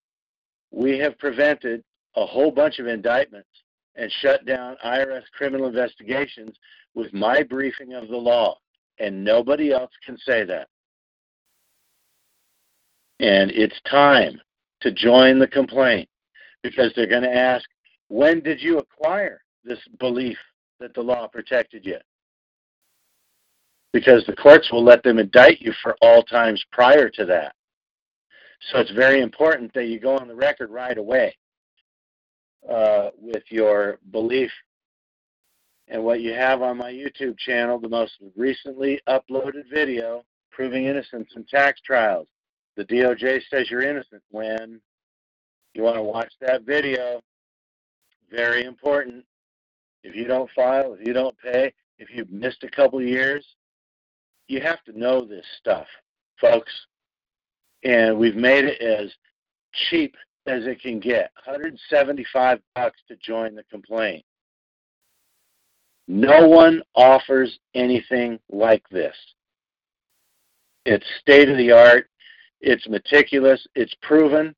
we 0.70 0.98
have 0.98 1.18
prevented 1.18 1.82
a 2.16 2.26
whole 2.26 2.50
bunch 2.50 2.80
of 2.80 2.86
indictments 2.86 3.48
and 3.94 4.12
shut 4.20 4.44
down 4.44 4.76
IRS 4.84 5.22
criminal 5.32 5.68
investigations 5.68 6.54
with 6.94 7.14
my 7.14 7.42
briefing 7.42 7.94
of 7.94 8.08
the 8.08 8.16
law, 8.16 8.58
and 8.98 9.24
nobody 9.24 9.72
else 9.72 9.92
can 10.04 10.18
say 10.18 10.44
that. 10.44 10.68
And 13.20 13.50
it's 13.50 13.80
time 13.90 14.40
to 14.82 14.92
join 14.92 15.38
the 15.38 15.46
complaint 15.46 16.08
because 16.62 16.92
they're 16.94 17.06
going 17.06 17.22
to 17.22 17.34
ask, 17.34 17.64
when 18.08 18.40
did 18.40 18.60
you 18.60 18.78
acquire 18.78 19.42
this 19.64 19.78
belief 19.98 20.36
that 20.80 20.94
the 20.94 21.00
law 21.00 21.26
protected 21.26 21.84
you? 21.84 21.98
Because 23.92 24.24
the 24.26 24.36
courts 24.36 24.70
will 24.70 24.84
let 24.84 25.02
them 25.02 25.18
indict 25.18 25.60
you 25.60 25.72
for 25.82 25.96
all 26.02 26.22
times 26.22 26.62
prior 26.72 27.08
to 27.10 27.24
that. 27.24 27.54
So 28.70 28.78
it's 28.78 28.90
very 28.90 29.22
important 29.22 29.72
that 29.74 29.86
you 29.86 29.98
go 29.98 30.16
on 30.16 30.28
the 30.28 30.34
record 30.34 30.70
right 30.70 30.96
away 30.96 31.36
uh, 32.68 33.10
with 33.18 33.44
your 33.48 33.98
belief. 34.12 34.50
And 35.88 36.02
what 36.02 36.20
you 36.20 36.32
have 36.32 36.62
on 36.62 36.76
my 36.76 36.90
YouTube 36.92 37.38
channel, 37.38 37.78
the 37.78 37.88
most 37.88 38.14
recently 38.36 39.00
uploaded 39.08 39.70
video 39.72 40.24
proving 40.50 40.86
innocence 40.86 41.30
in 41.36 41.44
tax 41.44 41.80
trials. 41.80 42.26
The 42.76 42.84
DOJ 42.84 43.40
says 43.50 43.70
you're 43.70 43.82
innocent 43.82 44.22
when 44.30 44.80
you 45.74 45.82
want 45.82 45.96
to 45.96 46.02
watch 46.02 46.32
that 46.40 46.62
video. 46.62 47.22
Very 48.30 48.64
important. 48.64 49.24
If 50.02 50.14
you 50.14 50.26
don't 50.26 50.50
file, 50.54 50.94
if 50.94 51.06
you 51.06 51.12
don't 51.12 51.36
pay, 51.38 51.72
if 51.98 52.08
you've 52.12 52.30
missed 52.30 52.62
a 52.64 52.70
couple 52.70 53.00
years, 53.02 53.44
you 54.48 54.60
have 54.60 54.82
to 54.84 54.98
know 54.98 55.24
this 55.24 55.44
stuff, 55.58 55.86
folks. 56.40 56.72
And 57.82 58.18
we've 58.18 58.36
made 58.36 58.64
it 58.64 58.80
as 58.80 59.10
cheap 59.90 60.14
as 60.46 60.66
it 60.66 60.80
can 60.80 61.00
get. 61.00 61.30
175 61.44 62.60
bucks 62.74 63.00
to 63.08 63.16
join 63.16 63.54
the 63.54 63.64
complaint. 63.64 64.24
No 66.08 66.46
one 66.46 66.82
offers 66.94 67.58
anything 67.74 68.38
like 68.50 68.88
this. 68.90 69.16
It's 70.84 71.06
state 71.20 71.48
of 71.48 71.56
the 71.56 71.72
art. 71.72 72.08
It's 72.60 72.88
meticulous. 72.88 73.66
It's 73.74 73.94
proven. 74.02 74.54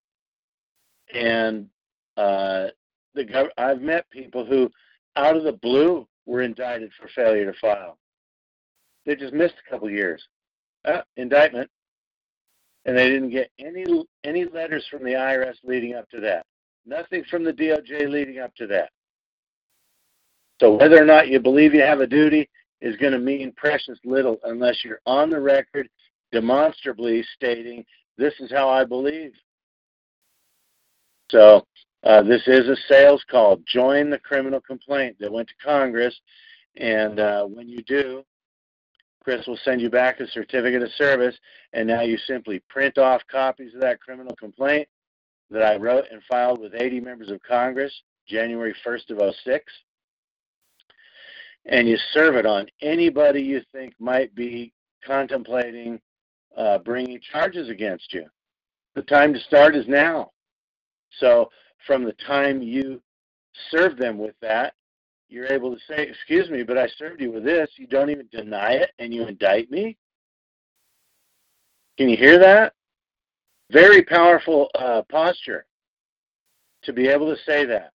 And 1.14 1.68
uh, 2.16 2.68
the 3.14 3.24
gov- 3.24 3.50
I've 3.56 3.80
met 3.80 4.08
people 4.10 4.44
who, 4.44 4.70
out 5.16 5.36
of 5.36 5.44
the 5.44 5.52
blue, 5.52 6.06
were 6.26 6.42
indicted 6.42 6.90
for 7.00 7.08
failure 7.08 7.50
to 7.50 7.58
file. 7.58 7.98
They 9.06 9.16
just 9.16 9.32
missed 9.32 9.54
a 9.66 9.70
couple 9.70 9.90
years. 9.90 10.22
Uh, 10.84 11.00
indictment, 11.16 11.68
and 12.84 12.96
they 12.96 13.08
didn't 13.08 13.30
get 13.30 13.50
any 13.58 13.84
any 14.24 14.44
letters 14.44 14.86
from 14.90 15.02
the 15.02 15.10
IRS 15.10 15.56
leading 15.64 15.94
up 15.94 16.08
to 16.10 16.20
that. 16.20 16.46
Nothing 16.86 17.24
from 17.28 17.42
the 17.42 17.52
DOJ 17.52 18.08
leading 18.08 18.38
up 18.38 18.54
to 18.56 18.66
that. 18.68 18.90
So 20.60 20.74
whether 20.74 21.00
or 21.00 21.04
not 21.04 21.28
you 21.28 21.40
believe 21.40 21.74
you 21.74 21.82
have 21.82 22.00
a 22.00 22.06
duty 22.06 22.48
is 22.80 22.96
going 22.96 23.12
to 23.12 23.18
mean 23.18 23.52
precious 23.56 23.98
little 24.04 24.38
unless 24.44 24.84
you're 24.84 25.00
on 25.04 25.30
the 25.30 25.40
record 25.40 25.88
demonstrably 26.32 27.24
stating 27.34 27.84
this 28.16 28.34
is 28.40 28.50
how 28.50 28.68
I 28.68 28.84
believe. 28.84 29.32
So 31.30 31.66
uh, 32.04 32.22
this 32.22 32.42
is 32.46 32.68
a 32.68 32.76
sales 32.88 33.24
call. 33.30 33.58
Join 33.66 34.10
the 34.10 34.18
criminal 34.18 34.60
complaint 34.60 35.16
that 35.20 35.32
went 35.32 35.48
to 35.48 35.54
Congress, 35.64 36.18
and 36.76 37.20
uh, 37.20 37.44
when 37.44 37.68
you 37.68 37.82
do, 37.82 38.24
Chris 39.22 39.46
will 39.46 39.58
send 39.62 39.80
you 39.80 39.90
back 39.90 40.20
a 40.20 40.28
certificate 40.28 40.82
of 40.82 40.90
service, 40.92 41.36
and 41.72 41.86
now 41.86 42.00
you 42.00 42.16
simply 42.18 42.62
print 42.68 42.98
off 42.98 43.20
copies 43.30 43.74
of 43.74 43.80
that 43.80 44.00
criminal 44.00 44.34
complaint 44.36 44.88
that 45.50 45.62
I 45.62 45.76
wrote 45.76 46.04
and 46.10 46.22
filed 46.30 46.60
with 46.60 46.74
80 46.74 47.00
members 47.00 47.30
of 47.30 47.42
Congress 47.42 47.92
January 48.26 48.74
1st 48.86 49.10
of 49.10 49.34
06 49.44 49.72
and 51.66 51.88
you 51.88 51.96
serve 52.12 52.34
it 52.34 52.46
on 52.46 52.66
anybody 52.82 53.40
you 53.42 53.60
think 53.72 53.94
might 53.98 54.34
be 54.34 54.72
contemplating 55.04 56.00
uh, 56.58 56.78
bringing 56.78 57.20
charges 57.32 57.70
against 57.70 58.12
you. 58.12 58.26
The 58.94 59.02
time 59.02 59.32
to 59.32 59.40
start 59.40 59.76
is 59.76 59.86
now. 59.86 60.32
So 61.20 61.50
from 61.86 62.04
the 62.04 62.14
time 62.26 62.60
you 62.60 63.00
serve 63.70 63.96
them 63.96 64.18
with 64.18 64.34
that, 64.42 64.74
you're 65.28 65.46
able 65.46 65.74
to 65.74 65.80
say, 65.88 66.02
Excuse 66.02 66.50
me, 66.50 66.62
but 66.64 66.76
I 66.76 66.88
served 66.98 67.20
you 67.20 67.30
with 67.30 67.44
this. 67.44 67.70
You 67.76 67.86
don't 67.86 68.10
even 68.10 68.28
deny 68.32 68.72
it 68.72 68.90
and 68.98 69.14
you 69.14 69.26
indict 69.26 69.70
me. 69.70 69.96
Can 71.96 72.08
you 72.08 72.16
hear 72.16 72.38
that? 72.38 72.74
Very 73.70 74.02
powerful 74.02 74.68
uh, 74.74 75.02
posture 75.10 75.66
to 76.84 76.92
be 76.92 77.08
able 77.08 77.34
to 77.34 77.40
say 77.44 77.64
that. 77.66 77.92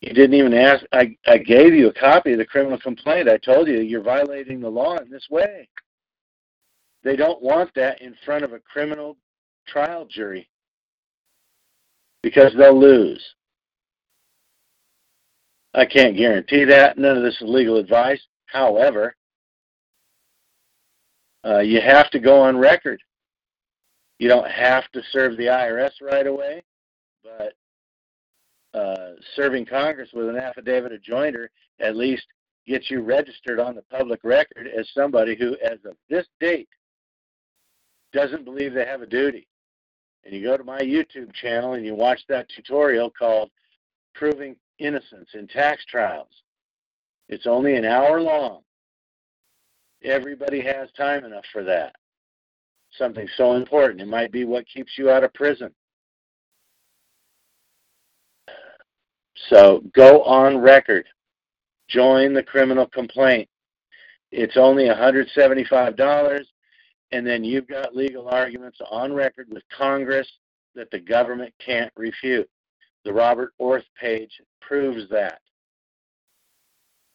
You 0.00 0.12
didn't 0.12 0.34
even 0.34 0.54
ask. 0.54 0.84
I, 0.92 1.16
I 1.26 1.38
gave 1.38 1.74
you 1.74 1.88
a 1.88 1.92
copy 1.92 2.32
of 2.32 2.38
the 2.38 2.44
criminal 2.44 2.78
complaint. 2.78 3.28
I 3.28 3.36
told 3.36 3.68
you 3.68 3.80
you're 3.80 4.02
violating 4.02 4.60
the 4.60 4.68
law 4.68 4.96
in 4.96 5.10
this 5.10 5.26
way. 5.30 5.68
They 7.04 7.16
don't 7.16 7.42
want 7.42 7.70
that 7.74 8.00
in 8.00 8.14
front 8.24 8.44
of 8.44 8.52
a 8.52 8.60
criminal 8.60 9.16
trial 9.66 10.06
jury 10.08 10.48
because 12.22 12.52
they'll 12.56 12.78
lose. 12.78 13.22
I 15.74 15.86
can't 15.86 16.16
guarantee 16.16 16.64
that. 16.64 16.98
None 16.98 17.16
of 17.16 17.22
this 17.22 17.40
is 17.40 17.48
legal 17.48 17.76
advice. 17.78 18.20
However, 18.46 19.16
uh, 21.44 21.60
you 21.60 21.80
have 21.80 22.10
to 22.10 22.20
go 22.20 22.40
on 22.40 22.56
record. 22.56 23.00
You 24.18 24.28
don't 24.28 24.48
have 24.48 24.88
to 24.92 25.02
serve 25.10 25.36
the 25.36 25.46
IRS 25.46 25.90
right 26.00 26.26
away, 26.26 26.62
but 27.24 27.54
uh, 28.78 29.12
serving 29.34 29.66
Congress 29.66 30.10
with 30.12 30.28
an 30.28 30.36
affidavit 30.36 30.92
of 30.92 31.00
joinder 31.02 31.48
at 31.80 31.96
least 31.96 32.26
gets 32.66 32.90
you 32.90 33.00
registered 33.00 33.58
on 33.58 33.74
the 33.74 33.82
public 33.90 34.20
record 34.22 34.68
as 34.68 34.88
somebody 34.94 35.34
who, 35.34 35.56
as 35.64 35.78
of 35.84 35.96
this 36.08 36.26
date, 36.38 36.68
doesn't 38.12 38.44
believe 38.44 38.74
they 38.74 38.86
have 38.86 39.02
a 39.02 39.06
duty. 39.06 39.48
And 40.24 40.34
you 40.34 40.42
go 40.42 40.56
to 40.56 40.64
my 40.64 40.78
YouTube 40.78 41.32
channel 41.32 41.74
and 41.74 41.84
you 41.84 41.94
watch 41.94 42.20
that 42.28 42.48
tutorial 42.48 43.10
called 43.10 43.50
Proving 44.14 44.56
Innocence 44.78 45.30
in 45.34 45.48
Tax 45.48 45.84
Trials. 45.86 46.42
It's 47.28 47.46
only 47.46 47.76
an 47.76 47.84
hour 47.84 48.20
long. 48.20 48.60
Everybody 50.04 50.60
has 50.60 50.90
time 50.92 51.24
enough 51.24 51.44
for 51.52 51.64
that. 51.64 51.94
Something 52.98 53.28
so 53.36 53.54
important. 53.54 54.00
It 54.00 54.08
might 54.08 54.32
be 54.32 54.44
what 54.44 54.66
keeps 54.66 54.98
you 54.98 55.10
out 55.10 55.24
of 55.24 55.32
prison. 55.32 55.72
So 59.48 59.82
go 59.94 60.22
on 60.22 60.58
record. 60.58 61.06
Join 61.88 62.32
the 62.34 62.42
criminal 62.42 62.86
complaint. 62.86 63.48
It's 64.30 64.56
only 64.56 64.84
$175, 64.84 66.44
and 67.12 67.26
then 67.26 67.44
you've 67.44 67.68
got 67.68 67.94
legal 67.94 68.28
arguments 68.28 68.78
on 68.90 69.12
record 69.12 69.48
with 69.50 69.62
Congress 69.76 70.28
that 70.74 70.90
the 70.90 70.98
government 70.98 71.52
can't 71.64 71.92
refute. 71.96 72.48
The 73.04 73.12
Robert 73.12 73.52
Orth 73.58 73.84
page 74.00 74.30
proves 74.60 75.08
that. 75.10 75.40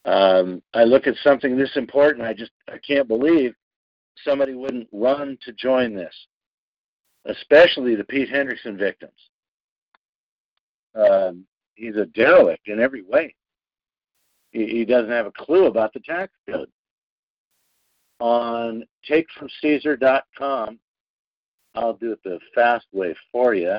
Um, 0.05 0.61
I 0.73 0.83
look 0.83 1.07
at 1.07 1.15
something 1.23 1.57
this 1.57 1.75
important, 1.75 2.25
I 2.25 2.33
just 2.33 2.51
I 2.69 2.77
can't 2.77 3.07
believe 3.07 3.53
somebody 4.23 4.53
wouldn't 4.53 4.87
run 4.91 5.37
to 5.43 5.51
join 5.53 5.93
this, 5.93 6.13
especially 7.25 7.95
the 7.95 8.05
Pete 8.05 8.29
Hendrickson 8.29 8.77
victims. 8.77 9.19
Um, 10.95 11.45
he's 11.75 11.95
a 11.95 12.05
derelict 12.05 12.67
in 12.67 12.79
every 12.79 13.03
way. 13.03 13.35
He, 14.51 14.65
he 14.67 14.85
doesn't 14.85 15.11
have 15.11 15.25
a 15.25 15.31
clue 15.31 15.65
about 15.65 15.93
the 15.93 15.99
tax 15.99 16.31
code. 16.49 16.69
On 18.19 18.83
takefromcaesar.com, 19.09 20.79
I'll 21.75 21.93
do 21.93 22.13
it 22.13 22.23
the 22.23 22.39
fast 22.55 22.87
way 22.91 23.15
for 23.31 23.53
you. 23.53 23.77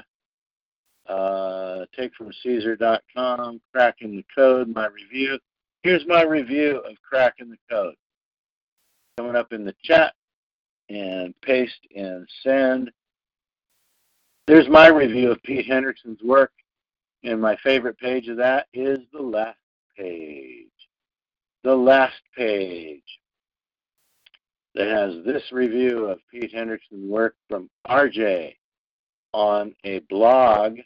Uh, 1.09 1.85
takefromcaesar.com, 1.99 3.61
cracking 3.73 4.17
the 4.17 4.25
code, 4.35 4.69
my 4.75 4.87
review. 4.87 5.39
Here's 5.83 6.07
my 6.07 6.23
review 6.23 6.79
of 6.79 6.97
cracking 7.03 7.51
the 7.51 7.59
code. 7.71 7.95
Coming 9.17 9.37
up 9.37 9.53
in 9.53 9.65
the 9.65 9.75
chat 9.83 10.15
and 10.89 11.35
paste 11.41 11.87
and 11.97 12.29
send. 12.43 12.91
There's 14.47 14.69
my 14.69 14.89
review 14.89 15.33
of 15.33 15.43
Pete 15.43 15.67
Hendrickson's 15.67 16.23
work 16.23 16.53
and 17.25 17.41
my 17.41 17.57
favorite 17.57 17.99
page 17.99 18.29
of 18.29 18.37
that 18.37 18.67
is 18.73 18.99
the 19.13 19.23
last 19.23 19.59
page. 19.97 20.67
The 21.65 21.75
last 21.75 22.21
page 22.37 23.03
that 24.79 24.87
has 24.87 25.25
this 25.25 25.43
review 25.51 26.07
of 26.07 26.21
Pete 26.31 26.55
Hendrickson's 26.55 27.11
work 27.11 27.35
from 27.49 27.69
RJ 27.89 28.55
on 29.35 29.75
a 29.85 29.99
blog 30.09 30.79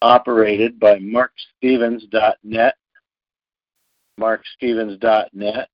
operated 0.00 0.80
by 0.80 0.98
markstevens.net. 0.98 2.74
Markstevens.net. 4.18 5.68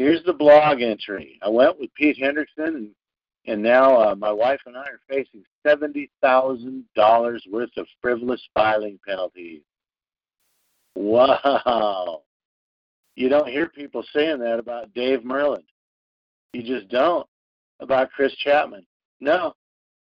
Here's 0.00 0.24
the 0.24 0.32
blog 0.32 0.82
entry. 0.82 1.38
I 1.40 1.48
went 1.48 1.78
with 1.78 1.94
Pete 1.94 2.18
Hendrickson 2.20 2.74
and 2.74 2.90
and 3.46 3.60
now 3.60 3.96
uh, 3.96 4.14
my 4.14 4.30
wife 4.30 4.60
and 4.66 4.76
I 4.76 4.82
are 4.82 5.00
facing 5.08 5.42
seventy 5.66 6.10
thousand 6.20 6.84
dollars 6.96 7.44
worth 7.50 7.70
of 7.76 7.86
frivolous 8.00 8.42
filing 8.54 8.98
penalties. 9.06 9.62
Wow! 10.94 12.22
You 13.14 13.28
don't 13.28 13.48
hear 13.48 13.68
people 13.68 14.04
saying 14.14 14.38
that 14.40 14.58
about 14.58 14.92
Dave 14.94 15.24
Merlin. 15.24 15.62
You 16.52 16.62
just 16.62 16.88
don't 16.88 17.26
about 17.80 18.10
Chris 18.12 18.34
Chapman. 18.36 18.86
No, 19.20 19.54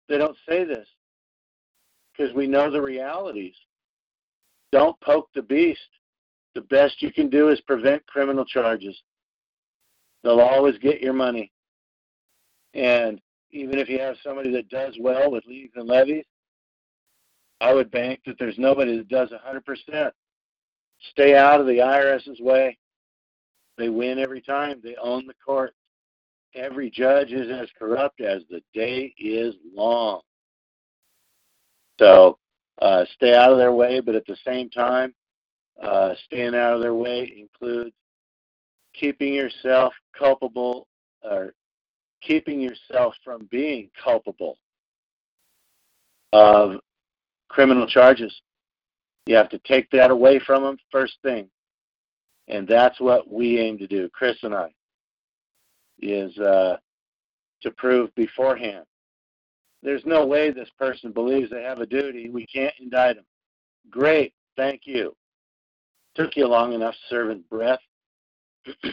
they 0.09 0.17
don't 0.17 0.37
say 0.47 0.63
this 0.63 0.87
because 2.11 2.33
we 2.33 2.47
know 2.47 2.69
the 2.69 2.81
realities. 2.81 3.55
Don't 4.71 4.99
poke 5.01 5.29
the 5.33 5.41
beast. 5.41 5.79
The 6.55 6.61
best 6.61 7.01
you 7.01 7.11
can 7.11 7.29
do 7.29 7.49
is 7.49 7.61
prevent 7.61 8.05
criminal 8.07 8.45
charges. 8.45 8.99
They'll 10.23 10.41
always 10.41 10.77
get 10.79 11.01
your 11.01 11.13
money. 11.13 11.51
And 12.73 13.21
even 13.51 13.77
if 13.77 13.89
you 13.89 13.99
have 13.99 14.15
somebody 14.23 14.51
that 14.51 14.69
does 14.69 14.95
well 14.99 15.31
with 15.31 15.45
liens 15.45 15.71
and 15.75 15.87
levies, 15.87 16.25
I 17.61 17.73
would 17.73 17.91
bank 17.91 18.21
that 18.25 18.37
there's 18.37 18.57
nobody 18.57 18.97
that 18.97 19.07
does 19.07 19.29
100%. 19.31 20.11
Stay 21.11 21.35
out 21.35 21.61
of 21.61 21.67
the 21.67 21.79
IRS's 21.79 22.39
way. 22.39 22.77
They 23.77 23.89
win 23.89 24.19
every 24.19 24.41
time. 24.41 24.81
They 24.83 24.95
own 24.95 25.27
the 25.27 25.35
court. 25.45 25.73
Every 26.55 26.89
judge 26.89 27.31
is 27.31 27.49
as 27.51 27.69
corrupt 27.77 28.21
as 28.21 28.41
the 28.49 28.61
day 28.73 29.13
is 29.17 29.55
long. 29.73 30.21
So 31.99 32.37
uh, 32.81 33.05
stay 33.13 33.35
out 33.35 33.51
of 33.51 33.57
their 33.57 33.73
way, 33.73 33.99
but 33.99 34.15
at 34.15 34.25
the 34.25 34.37
same 34.45 34.69
time, 34.69 35.13
uh, 35.81 36.13
staying 36.25 36.55
out 36.55 36.73
of 36.73 36.81
their 36.81 36.93
way 36.93 37.31
includes 37.37 37.93
keeping 38.93 39.33
yourself 39.33 39.93
culpable 40.17 40.87
or 41.23 41.53
keeping 42.21 42.59
yourself 42.59 43.13
from 43.23 43.47
being 43.51 43.89
culpable 44.03 44.57
of 46.33 46.79
criminal 47.49 47.87
charges. 47.87 48.41
You 49.27 49.35
have 49.35 49.49
to 49.49 49.59
take 49.59 49.89
that 49.91 50.09
away 50.09 50.39
from 50.39 50.63
them 50.63 50.77
first 50.91 51.17
thing. 51.21 51.49
And 52.47 52.67
that's 52.67 52.99
what 52.99 53.31
we 53.31 53.60
aim 53.60 53.77
to 53.79 53.88
do, 53.88 54.10
Chris 54.10 54.38
and 54.43 54.55
I. 54.55 54.69
is 55.99 56.38
uh, 56.38 56.77
to 57.62 57.71
prove 57.71 58.13
beforehand. 58.15 58.86
There's 59.83 60.05
no 60.05 60.25
way 60.25 60.51
this 60.51 60.69
person 60.77 61.12
believes 61.12 61.49
they 61.49 61.63
have 61.63 61.79
a 61.79 61.86
duty. 61.86 62.29
We 62.29 62.45
can't 62.47 62.73
indict 62.79 63.15
them. 63.15 63.25
Great, 63.89 64.33
thank 64.55 64.81
you. 64.86 65.15
Took 66.15 66.36
you 66.36 66.47
long 66.47 66.73
enough 66.73 66.95
serving 67.10 67.43
breath. 67.49 67.79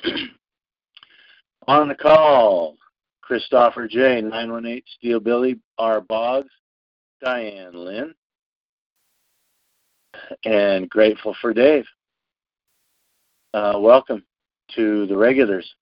On 1.67 1.88
the 1.88 1.95
call, 1.95 2.77
Christopher 3.23 3.88
J, 3.88 4.21
918 4.21 4.83
Steel 4.99 5.21
Billy 5.21 5.59
R. 5.79 6.03
Boggs, 6.03 6.53
Diane 7.25 7.73
Lynn, 7.73 8.14
and 10.45 10.90
grateful 10.90 11.35
for 11.40 11.55
Dave. 11.55 11.87
Uh, 13.55 13.79
welcome 13.79 14.21
to 14.75 15.07
the 15.07 15.17
regulars. 15.17 15.75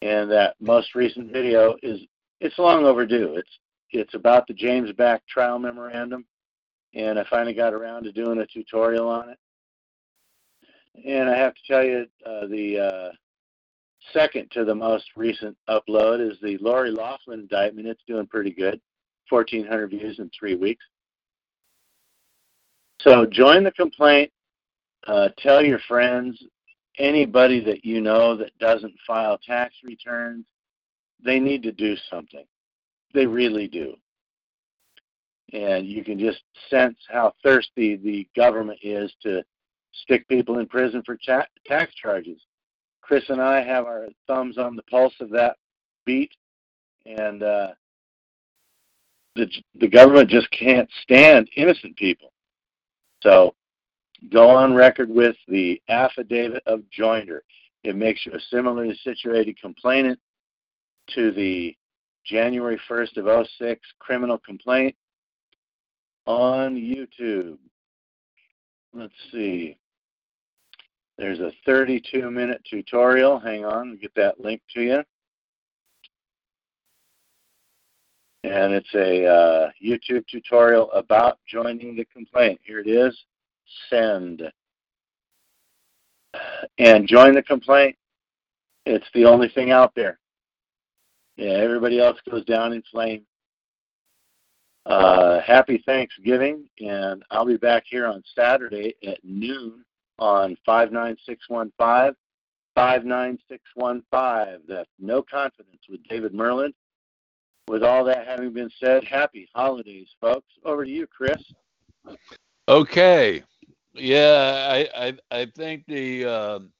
And 0.00 0.28
that 0.32 0.56
most 0.58 0.96
recent 0.96 1.32
video 1.32 1.76
is 1.80 2.00
it's 2.40 2.58
long 2.58 2.84
overdue. 2.84 3.36
It's 3.36 3.58
it's 3.90 4.14
about 4.14 4.48
the 4.48 4.54
James 4.54 4.90
Back 4.90 5.24
trial 5.28 5.60
memorandum, 5.60 6.24
and 6.92 7.20
I 7.20 7.24
finally 7.30 7.54
got 7.54 7.72
around 7.72 8.02
to 8.02 8.10
doing 8.10 8.40
a 8.40 8.46
tutorial 8.46 9.08
on 9.08 9.28
it. 9.28 9.38
And 11.06 11.30
I 11.30 11.36
have 11.36 11.54
to 11.54 11.60
tell 11.68 11.84
you, 11.84 12.06
uh, 12.26 12.48
the 12.48 12.78
uh, 12.80 13.10
second 14.12 14.50
to 14.50 14.64
the 14.64 14.74
most 14.74 15.04
recent 15.14 15.56
upload 15.70 16.20
is 16.20 16.36
the 16.42 16.58
Lori 16.60 16.90
Loughlin 16.90 17.40
indictment. 17.40 17.86
It's 17.86 18.02
doing 18.08 18.26
pretty 18.26 18.50
good, 18.50 18.80
1,400 19.28 19.90
views 19.90 20.18
in 20.18 20.28
three 20.36 20.56
weeks. 20.56 20.84
So 23.02 23.24
join 23.24 23.62
the 23.62 23.70
complaint. 23.70 24.32
Uh, 25.06 25.28
tell 25.38 25.64
your 25.64 25.80
friends, 25.86 26.42
anybody 26.98 27.60
that 27.64 27.84
you 27.84 28.00
know 28.00 28.36
that 28.36 28.56
doesn't 28.58 28.94
file 29.06 29.38
tax 29.38 29.74
returns, 29.82 30.44
they 31.24 31.38
need 31.38 31.62
to 31.62 31.72
do 31.72 31.96
something. 32.10 32.44
They 33.14 33.26
really 33.26 33.68
do. 33.68 33.94
And 35.52 35.86
you 35.86 36.02
can 36.02 36.18
just 36.18 36.42
sense 36.70 36.96
how 37.10 37.34
thirsty 37.42 37.96
the 37.96 38.26
government 38.34 38.78
is 38.82 39.12
to 39.22 39.44
stick 39.92 40.26
people 40.28 40.58
in 40.58 40.66
prison 40.66 41.02
for 41.04 41.18
ta- 41.24 41.46
tax 41.66 41.94
charges. 41.94 42.40
Chris 43.02 43.24
and 43.28 43.42
I 43.42 43.62
have 43.62 43.84
our 43.84 44.06
thumbs 44.26 44.56
on 44.56 44.76
the 44.76 44.82
pulse 44.84 45.14
of 45.20 45.30
that 45.30 45.56
beat, 46.06 46.32
and 47.04 47.42
uh, 47.42 47.68
the 49.34 49.50
the 49.80 49.88
government 49.88 50.30
just 50.30 50.50
can't 50.50 50.88
stand 51.02 51.50
innocent 51.56 51.96
people. 51.96 52.32
So 53.22 53.54
go 54.30 54.50
on 54.50 54.74
record 54.74 55.08
with 55.08 55.36
the 55.48 55.80
affidavit 55.88 56.62
of 56.66 56.82
joinder. 56.96 57.40
It 57.84 57.96
makes 57.96 58.24
you 58.24 58.32
a 58.32 58.40
similarly 58.50 58.98
situated 59.02 59.58
complainant 59.60 60.18
to 61.14 61.32
the 61.32 61.76
January 62.24 62.80
1st 62.88 63.16
of 63.16 63.46
06 63.58 63.80
criminal 63.98 64.38
complaint 64.38 64.94
on 66.26 66.76
YouTube. 66.76 67.58
Let's 68.94 69.14
see. 69.32 69.76
There's 71.18 71.40
a 71.40 71.52
32 71.66 72.30
minute 72.30 72.62
tutorial. 72.68 73.38
Hang 73.38 73.64
on, 73.64 73.98
get 74.00 74.14
that 74.14 74.40
link 74.40 74.62
to 74.74 74.82
you. 74.82 75.02
And 78.44 78.72
it's 78.72 78.94
a 78.94 79.26
uh, 79.26 79.70
YouTube 79.84 80.26
tutorial 80.26 80.90
about 80.92 81.38
joining 81.48 81.96
the 81.96 82.04
complaint. 82.06 82.60
Here 82.64 82.80
it 82.80 82.88
is. 82.88 83.16
Send. 83.88 84.42
And 86.78 87.06
join 87.06 87.34
the 87.34 87.42
complaint. 87.42 87.96
It's 88.86 89.06
the 89.14 89.26
only 89.26 89.48
thing 89.48 89.70
out 89.70 89.94
there. 89.94 90.18
Yeah, 91.36 91.52
everybody 91.52 92.00
else 92.00 92.18
goes 92.28 92.44
down 92.44 92.72
in 92.72 92.82
flame. 92.90 93.24
Uh, 94.84 95.40
happy 95.40 95.82
Thanksgiving, 95.86 96.64
and 96.80 97.22
I'll 97.30 97.46
be 97.46 97.56
back 97.56 97.84
here 97.86 98.06
on 98.06 98.22
Saturday 98.34 98.94
at 99.06 99.18
noon 99.22 99.84
on 100.18 100.56
59615. 100.66 102.16
59615. 102.74 104.62
That's 104.66 104.88
no 104.98 105.22
confidence 105.22 105.82
with 105.88 106.02
David 106.08 106.34
Merlin. 106.34 106.72
With 107.68 107.82
all 107.82 108.04
that 108.04 108.26
having 108.26 108.52
been 108.52 108.70
said, 108.80 109.04
happy 109.04 109.48
holidays, 109.54 110.08
folks. 110.20 110.48
Over 110.64 110.84
to 110.84 110.90
you, 110.90 111.06
Chris. 111.06 111.42
Okay. 112.68 113.42
Yeah, 113.94 114.68
I 114.70 115.08
I, 115.08 115.18
I 115.42 115.46
think 115.56 115.84
the 115.86 116.24
um, 116.26 116.72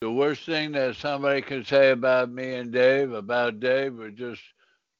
the 0.00 0.10
worst 0.10 0.44
thing 0.46 0.72
that 0.72 0.96
somebody 0.96 1.42
can 1.42 1.64
say 1.64 1.90
about 1.90 2.30
me 2.30 2.54
and 2.54 2.72
Dave, 2.72 3.12
about 3.12 3.60
Dave, 3.60 4.00
is 4.00 4.14
just 4.14 4.42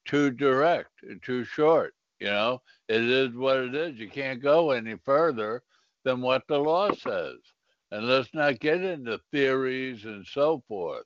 too 0.05 0.31
direct, 0.31 0.91
and 1.03 1.21
too 1.23 1.43
short. 1.45 1.93
You 2.19 2.27
know, 2.27 2.61
it 2.89 3.03
is 3.03 3.35
what 3.35 3.57
it 3.57 3.75
is. 3.75 3.97
You 3.99 4.09
can't 4.09 4.41
go 4.41 4.71
any 4.71 4.95
further 5.05 5.63
than 6.03 6.21
what 6.21 6.43
the 6.47 6.59
law 6.59 6.91
says. 6.93 7.37
And 7.91 8.07
let's 8.07 8.33
not 8.33 8.59
get 8.59 8.81
into 8.83 9.19
theories 9.31 10.05
and 10.05 10.25
so 10.25 10.63
forth. 10.67 11.05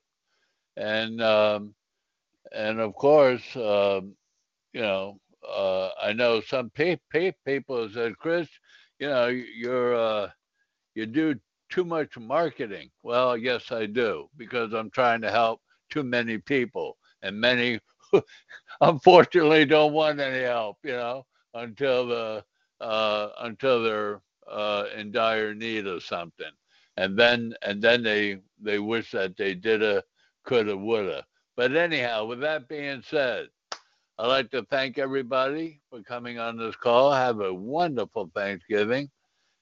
And 0.76 1.20
um, 1.22 1.74
and 2.52 2.80
of 2.80 2.94
course, 2.94 3.44
um, 3.56 4.16
you 4.72 4.82
know, 4.82 5.20
uh, 5.48 5.90
I 6.02 6.12
know 6.12 6.40
some 6.40 6.70
pe- 6.70 6.98
pe- 7.10 7.34
people 7.46 7.88
said, 7.90 8.18
Chris, 8.18 8.48
you 9.00 9.08
know, 9.08 9.28
you're 9.28 9.96
uh, 9.96 10.30
you 10.94 11.06
do 11.06 11.36
too 11.70 11.84
much 11.84 12.18
marketing. 12.18 12.90
Well, 13.02 13.36
yes, 13.36 13.72
I 13.72 13.86
do 13.86 14.28
because 14.36 14.72
I'm 14.74 14.90
trying 14.90 15.22
to 15.22 15.30
help 15.30 15.60
too 15.90 16.04
many 16.04 16.38
people, 16.38 16.98
and 17.22 17.40
many 17.40 17.80
unfortunately 18.80 19.64
don't 19.64 19.92
want 19.94 20.20
any 20.20 20.44
help. 20.44 20.78
You 20.84 20.92
know, 20.92 21.26
until 21.54 22.06
the 22.08 22.44
uh, 22.80 23.30
until 23.40 23.82
they're 23.82 24.22
uh, 24.50 24.86
in 24.96 25.12
dire 25.12 25.54
need 25.54 25.86
of 25.86 26.02
something, 26.04 26.52
and 26.98 27.18
then 27.18 27.54
and 27.62 27.82
then 27.82 28.02
they 28.02 28.38
they 28.60 28.78
wish 28.78 29.12
that 29.12 29.36
they 29.36 29.54
did 29.54 29.82
a 29.82 30.04
coulda 30.44 30.76
woulda. 30.76 31.24
But 31.56 31.76
anyhow, 31.76 32.26
with 32.26 32.40
that 32.40 32.68
being 32.68 33.02
said, 33.02 33.48
I'd 34.20 34.26
like 34.26 34.50
to 34.50 34.66
thank 34.68 34.98
everybody 34.98 35.80
for 35.88 36.02
coming 36.02 36.38
on 36.38 36.58
this 36.58 36.76
call. 36.76 37.10
Have 37.10 37.40
a 37.40 37.54
wonderful 37.54 38.30
Thanksgiving. 38.34 39.08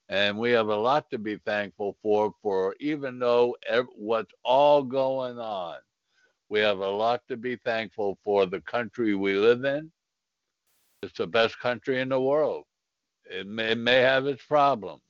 And 0.09 0.37
we 0.37 0.51
have 0.51 0.67
a 0.67 0.75
lot 0.75 1.09
to 1.11 1.17
be 1.17 1.37
thankful 1.37 1.95
for, 2.01 2.33
for 2.41 2.75
even 2.81 3.19
though 3.19 3.55
what's 3.95 4.33
all 4.43 4.83
going 4.83 5.39
on, 5.39 5.77
we 6.49 6.59
have 6.59 6.79
a 6.79 6.89
lot 6.89 7.21
to 7.29 7.37
be 7.37 7.55
thankful 7.55 8.17
for 8.25 8.45
the 8.45 8.59
country 8.59 9.15
we 9.15 9.35
live 9.35 9.63
in. 9.63 9.89
It's 11.03 11.17
the 11.17 11.27
best 11.27 11.57
country 11.61 12.01
in 12.01 12.09
the 12.09 12.19
world. 12.19 12.65
It 13.31 13.47
may, 13.47 13.71
it 13.71 13.77
may 13.77 14.01
have 14.01 14.27
its 14.27 14.43
problems, 14.43 15.01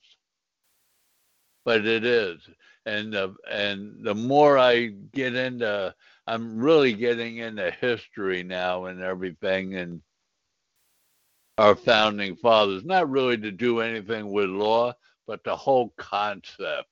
but 1.64 1.84
it 1.84 2.04
is. 2.04 2.38
And 2.86 3.12
the, 3.12 3.34
and 3.50 4.04
the 4.04 4.14
more 4.14 4.58
I 4.58 4.92
get 5.12 5.34
into, 5.34 5.92
I'm 6.30 6.58
really 6.60 6.92
getting 6.92 7.38
into 7.38 7.72
history 7.72 8.44
now 8.44 8.84
and 8.84 9.02
everything, 9.02 9.74
and 9.74 10.00
our 11.58 11.74
founding 11.74 12.36
fathers, 12.36 12.84
not 12.84 13.10
really 13.10 13.36
to 13.38 13.50
do 13.50 13.80
anything 13.80 14.30
with 14.30 14.48
law, 14.48 14.92
but 15.26 15.42
the 15.42 15.56
whole 15.56 15.92
concept 15.96 16.86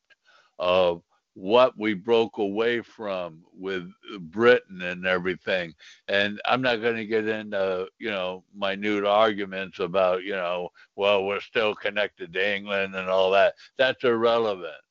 of 0.58 1.02
what 1.34 1.78
we 1.78 1.94
broke 1.94 2.38
away 2.38 2.80
from 2.82 3.44
with 3.56 3.88
Britain 4.18 4.82
and 4.82 5.06
everything. 5.06 5.72
And 6.08 6.40
I'm 6.44 6.60
not 6.60 6.82
going 6.82 6.96
to 6.96 7.06
get 7.06 7.28
into, 7.28 7.86
you 8.00 8.10
know, 8.10 8.42
minute 8.52 9.04
arguments 9.04 9.78
about, 9.78 10.24
you 10.24 10.32
know, 10.32 10.70
well, 10.96 11.24
we're 11.24 11.40
still 11.40 11.76
connected 11.76 12.32
to 12.32 12.56
England 12.56 12.96
and 12.96 13.08
all 13.08 13.30
that. 13.30 13.54
That's 13.76 14.02
irrelevant. 14.02 14.82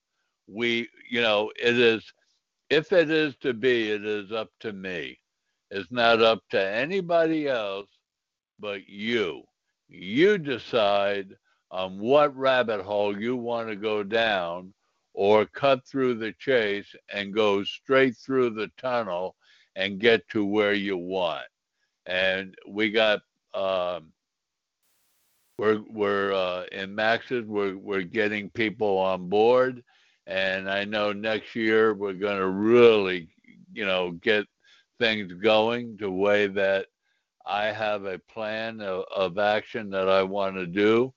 We, 0.47 0.87
you 1.09 1.21
know, 1.21 1.51
it 1.61 1.77
is, 1.77 2.13
if 2.69 2.91
it 2.91 3.09
is 3.09 3.35
to 3.37 3.53
be, 3.53 3.91
it 3.91 4.05
is 4.05 4.31
up 4.31 4.49
to 4.61 4.73
me. 4.73 5.19
It's 5.71 5.91
not 5.91 6.21
up 6.21 6.43
to 6.51 6.61
anybody 6.65 7.47
else 7.47 7.89
but 8.59 8.87
you 8.87 9.43
you 9.89 10.37
decide 10.37 11.35
on 11.71 11.99
what 11.99 12.35
rabbit 12.35 12.81
hole 12.81 13.17
you 13.17 13.35
want 13.35 13.69
to 13.69 13.75
go 13.75 14.03
down 14.03 14.73
or 15.13 15.45
cut 15.45 15.85
through 15.87 16.13
the 16.15 16.33
chase 16.33 16.93
and 17.13 17.33
go 17.33 17.63
straight 17.63 18.15
through 18.17 18.49
the 18.49 18.69
tunnel 18.77 19.35
and 19.75 19.99
get 19.99 20.27
to 20.29 20.45
where 20.45 20.73
you 20.73 20.97
want. 20.97 21.45
And 22.05 22.55
we 22.67 22.91
got 22.91 23.21
um, 23.53 24.11
we're 25.57 25.81
we're 25.89 26.33
uh, 26.33 26.65
in 26.71 26.93
Max's 26.93 27.45
we're 27.45 27.77
we're 27.77 28.03
getting 28.03 28.49
people 28.51 28.97
on 28.97 29.29
board, 29.29 29.83
and 30.27 30.69
I 30.69 30.85
know 30.85 31.13
next 31.13 31.55
year 31.55 31.93
we're 31.95 32.13
going 32.13 32.39
to 32.39 32.49
really 32.49 33.29
you 33.73 33.85
know 33.85 34.11
get 34.11 34.45
things 34.99 35.33
going 35.33 35.97
the 35.99 36.11
way 36.11 36.47
that 36.47 36.87
I 37.45 37.65
have 37.67 38.05
a 38.05 38.19
plan 38.19 38.81
of, 38.81 39.05
of 39.15 39.37
action 39.37 39.89
that 39.91 40.09
I 40.09 40.23
want 40.23 40.55
to 40.57 40.67
do. 40.67 41.13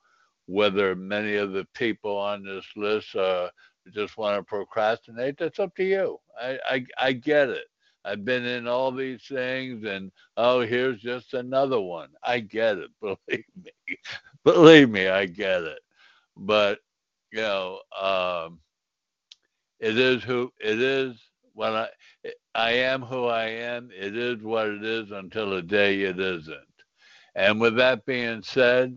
Whether 0.46 0.96
many 0.96 1.36
of 1.36 1.52
the 1.52 1.66
people 1.74 2.16
on 2.16 2.44
this 2.44 2.66
list 2.76 3.14
uh, 3.16 3.50
just 3.94 4.16
want 4.18 4.38
to 4.38 4.42
procrastinate, 4.44 5.38
that's 5.38 5.60
up 5.60 5.74
to 5.76 5.84
you. 5.84 6.18
I, 6.40 6.58
I, 6.68 6.86
I 7.00 7.12
get 7.12 7.50
it. 7.50 7.66
I've 8.04 8.24
been 8.24 8.44
in 8.44 8.66
all 8.66 8.92
these 8.92 9.22
things, 9.28 9.84
and 9.84 10.10
oh, 10.36 10.60
here's 10.60 11.00
just 11.00 11.34
another 11.34 11.80
one. 11.80 12.08
I 12.24 12.40
get 12.40 12.78
it. 12.78 12.90
Believe 13.00 13.44
me, 13.62 13.70
believe 14.44 14.90
me, 14.90 15.08
I 15.08 15.26
get 15.26 15.62
it. 15.62 15.80
But 16.36 16.78
you 17.32 17.40
know, 17.42 17.80
um, 18.00 18.60
it 19.80 19.98
is 19.98 20.22
who 20.22 20.52
it 20.60 20.80
is. 20.80 21.16
When 21.54 21.72
I 21.72 21.88
I 22.54 22.72
am 22.72 23.02
who 23.02 23.26
I 23.26 23.46
am, 23.46 23.90
it 23.96 24.16
is 24.16 24.42
what 24.42 24.68
it 24.68 24.84
is 24.84 25.10
until 25.10 25.50
the 25.50 25.62
day 25.62 26.02
it 26.02 26.18
isn't. 26.18 26.58
And 27.34 27.60
with 27.60 27.76
that 27.76 28.04
being 28.06 28.42
said, 28.42 28.96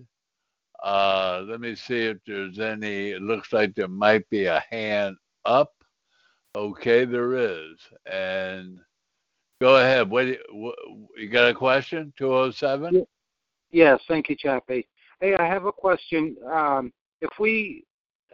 uh, 0.83 1.43
let 1.47 1.61
me 1.61 1.75
see 1.75 2.05
if 2.05 2.17
there's 2.27 2.59
any. 2.59 3.11
It 3.11 3.21
looks 3.21 3.53
like 3.53 3.73
there 3.73 3.87
might 3.87 4.29
be 4.29 4.45
a 4.45 4.63
hand 4.69 5.15
up. 5.45 5.71
Okay, 6.55 7.05
there 7.05 7.35
is. 7.35 7.77
And 8.05 8.79
go 9.61 9.77
ahead. 9.77 10.09
What, 10.09 10.27
you 10.27 11.29
got 11.31 11.49
a 11.49 11.53
question? 11.53 12.13
207? 12.17 13.05
Yes, 13.71 14.01
thank 14.07 14.29
you, 14.29 14.35
Chappie. 14.35 14.87
Hey, 15.19 15.35
I 15.35 15.47
have 15.47 15.65
a 15.65 15.71
question. 15.71 16.35
Um, 16.51 16.91
if 17.21 17.31
we 17.39 17.85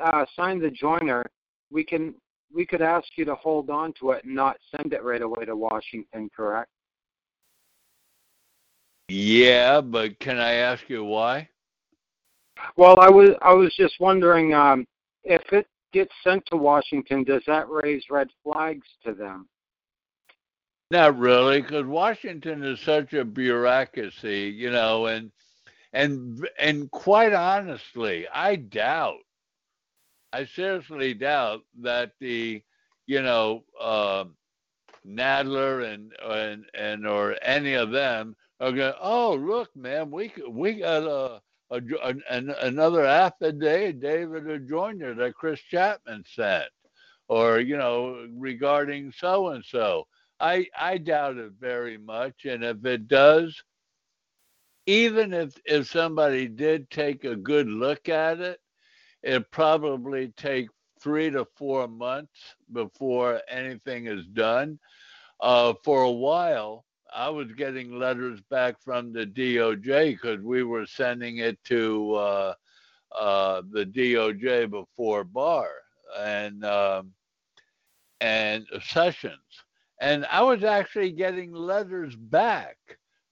uh, 0.02 0.26
sign 0.36 0.60
the 0.60 0.72
joinder, 0.72 1.24
we 1.70 1.84
can 1.84 2.16
we 2.54 2.66
could 2.66 2.82
ask 2.82 3.08
you 3.16 3.26
to 3.26 3.36
hold 3.36 3.70
on 3.70 3.94
to 4.00 4.12
it 4.12 4.24
and 4.24 4.36
not 4.36 4.58
send 4.76 4.94
it 4.94 5.04
right 5.04 5.22
away 5.22 5.46
to 5.46 5.56
Washington, 5.56 6.30
correct? 6.36 6.70
Yeah, 9.10 9.82
but 9.82 10.20
can 10.20 10.38
I 10.38 10.54
ask 10.54 10.88
you 10.88 11.04
why? 11.04 11.50
Well, 12.76 13.00
I 13.00 13.10
was 13.10 13.32
I 13.42 13.54
was 13.54 13.74
just 13.76 14.00
wondering 14.00 14.54
um, 14.54 14.86
if 15.24 15.42
it 15.52 15.68
gets 15.94 16.14
sent 16.24 16.46
to 16.48 16.58
Washington, 16.58 17.24
does 17.24 17.42
that 17.48 17.70
raise 17.70 18.04
red 18.10 18.28
flags 18.44 18.88
to 19.06 19.14
them? 19.14 19.48
Not 20.92 21.18
really, 21.18 21.62
because 21.62 21.86
Washington 21.86 22.64
is 22.64 22.80
such 22.82 23.14
a 23.14 23.24
bureaucracy, 23.24 24.54
you 24.56 24.72
know, 24.72 25.08
and 25.08 25.32
and 25.94 26.48
and 26.60 26.90
quite 26.92 27.34
honestly, 27.34 28.28
I 28.28 28.56
doubt, 28.56 29.20
I 30.32 30.46
seriously 30.46 31.13
doubt 31.13 31.62
that 31.82 32.12
the, 32.20 32.63
you 33.08 33.22
know, 33.22 33.63
uh, 33.80 34.26
Nadler 35.08 35.92
and 35.94 36.13
and 36.24 36.65
and 36.74 37.08
or 37.08 37.36
any 37.42 37.74
of 37.74 37.92
them 37.92 38.36
are 38.60 38.72
going. 38.72 38.94
Oh, 39.02 39.34
look, 39.36 39.76
man, 39.76 40.12
we 40.12 40.32
we 40.48 40.76
got 40.76 41.04
a 41.04 41.42
a, 41.72 42.15
an, 42.30 42.54
another 42.62 43.06
affidavit, 43.06 44.02
David 44.02 44.68
Joyner 44.68 45.13
that 45.15 45.36
Chris 45.36 45.60
Chapman 45.62 46.24
sent, 46.28 46.70
or 47.28 47.60
you 47.60 47.78
know 47.78 48.28
regarding 48.36 49.12
so 49.12 49.50
and 49.50 49.63
so. 49.63 50.08
I 50.39 50.68
I 50.78 50.98
doubt 50.98 51.38
it 51.38 51.54
very 51.60 51.98
much, 51.98 52.46
and 52.46 52.63
if 52.63 52.86
it 52.86 53.08
does, 53.08 53.62
even 54.86 55.34
if 55.34 55.54
if 55.65 55.89
somebody 55.89 56.48
did 56.48 56.89
take 56.89 57.24
a 57.24 57.36
good 57.36 57.68
look 57.68 58.10
at 58.10 58.39
it, 58.39 58.60
it 59.23 59.49
probably 59.51 60.29
take 60.38 60.69
three 60.99 61.29
to 61.32 61.45
four 61.55 61.88
months 61.88 62.55
before 62.71 63.41
anything 63.49 64.08
is 64.08 64.25
done. 64.27 64.79
Uh, 65.39 65.73
for 65.84 66.03
a 66.03 66.12
while, 66.12 66.86
I 67.13 67.29
was 67.29 67.51
getting 67.53 67.97
letters 67.97 68.39
back 68.49 68.82
from 68.82 69.13
the 69.13 69.25
DOJ 69.25 70.12
because 70.12 70.41
we 70.41 70.63
were 70.63 70.86
sending 70.86 71.38
it 71.38 71.62
to 71.65 72.13
uh, 72.13 72.53
uh, 73.17 73.62
the 73.71 73.86
DOJ 73.86 74.69
before 74.69 75.23
Barr 75.23 75.69
and 76.17 76.63
um, 76.65 77.13
and 78.21 78.65
Sessions, 78.82 79.63
and 80.01 80.25
I 80.25 80.41
was 80.41 80.63
actually 80.63 81.12
getting 81.12 81.53
letters 81.53 82.15
back 82.15 82.77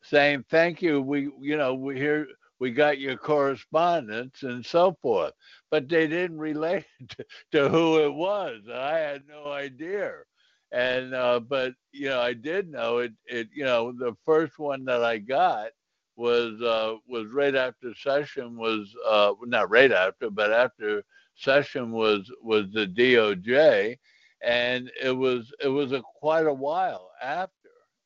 saying 0.02 0.46
thank 0.50 0.82
you. 0.82 1.02
We 1.02 1.30
you 1.40 1.58
know 1.58 1.74
we 1.74 1.98
here 1.98 2.28
we 2.60 2.72
got 2.72 3.00
your 3.00 3.18
correspondence 3.18 4.44
and 4.44 4.66
so 4.66 4.98
forth, 5.02 5.34
but 5.72 5.88
they 5.90 6.08
didn't 6.08 6.38
relate 6.40 6.86
to, 7.10 7.26
to 7.52 7.70
who 7.70 8.04
it 8.06 8.14
was. 8.14 8.62
I 8.74 8.98
had 8.98 9.24
no 9.28 9.52
idea 9.52 10.14
and 10.72 11.14
uh, 11.14 11.40
but 11.40 11.74
you 11.92 12.10
know 12.10 12.20
I 12.20 12.34
did 12.34 12.70
know 12.70 13.00
it. 13.00 13.14
It 13.26 13.48
you 13.54 13.66
know 13.66 13.92
the 13.92 14.16
first 14.26 14.60
one 14.60 14.86
that 14.86 15.04
I 15.04 15.18
got 15.18 15.70
was 16.16 16.62
uh, 16.62 16.96
was 17.08 17.28
right 17.32 17.56
after 17.56 17.94
session 17.96 18.58
was 18.58 18.94
uh, 19.08 19.34
not 19.44 19.70
right 19.70 19.92
after, 19.92 20.30
but 20.30 20.52
after 20.52 21.04
session 21.36 21.92
was 21.92 22.30
was 22.42 22.66
the 22.74 22.88
DOJ, 22.88 23.98
and 24.44 24.92
it 25.02 25.12
was 25.12 25.52
it 25.64 25.70
was 25.70 25.92
a 25.92 26.02
quite 26.20 26.48
a 26.48 26.54
while 26.54 27.12
after. 27.22 27.52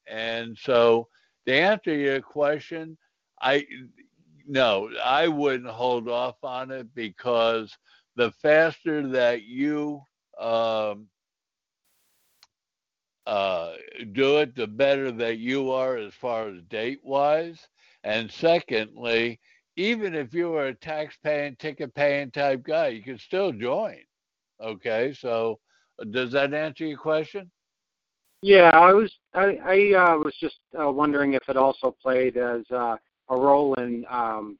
And 0.07 0.57
so 0.57 1.07
to 1.47 1.53
answer 1.53 1.95
your 1.95 2.21
question, 2.21 2.97
I 3.41 3.65
no, 4.47 4.89
I 5.03 5.27
wouldn't 5.27 5.69
hold 5.69 6.07
off 6.07 6.35
on 6.43 6.71
it 6.71 6.93
because 6.95 7.75
the 8.15 8.31
faster 8.41 9.07
that 9.09 9.43
you 9.43 10.01
um, 10.39 11.07
uh, 13.25 13.73
do 14.13 14.39
it, 14.39 14.55
the 14.55 14.67
better 14.67 15.11
that 15.11 15.37
you 15.37 15.71
are 15.71 15.97
as 15.97 16.13
far 16.15 16.49
as 16.49 16.61
date 16.69 16.99
wise. 17.03 17.59
And 18.03 18.31
secondly, 18.31 19.39
even 19.75 20.15
if 20.15 20.33
you 20.33 20.49
were 20.49 20.67
a 20.67 20.75
tax 20.75 21.15
paying, 21.23 21.55
ticket 21.57 21.93
paying 21.93 22.31
type 22.31 22.63
guy, 22.63 22.87
you 22.87 23.03
could 23.03 23.19
still 23.19 23.51
join. 23.51 23.97
Okay, 24.61 25.13
so 25.17 25.59
uh, 25.99 26.05
does 26.05 26.31
that 26.31 26.53
answer 26.53 26.85
your 26.85 26.97
question? 26.97 27.49
Yeah, 28.41 28.71
I 28.73 28.91
was 28.91 29.11
I, 29.33 29.59
I 29.63 29.93
uh, 29.93 30.17
was 30.17 30.35
just 30.39 30.59
uh, 30.79 30.91
wondering 30.91 31.33
if 31.33 31.47
it 31.47 31.57
also 31.57 31.95
played 32.01 32.37
as 32.37 32.63
uh, 32.71 32.97
a 33.29 33.35
role 33.35 33.73
in 33.75 34.05
um, 34.09 34.57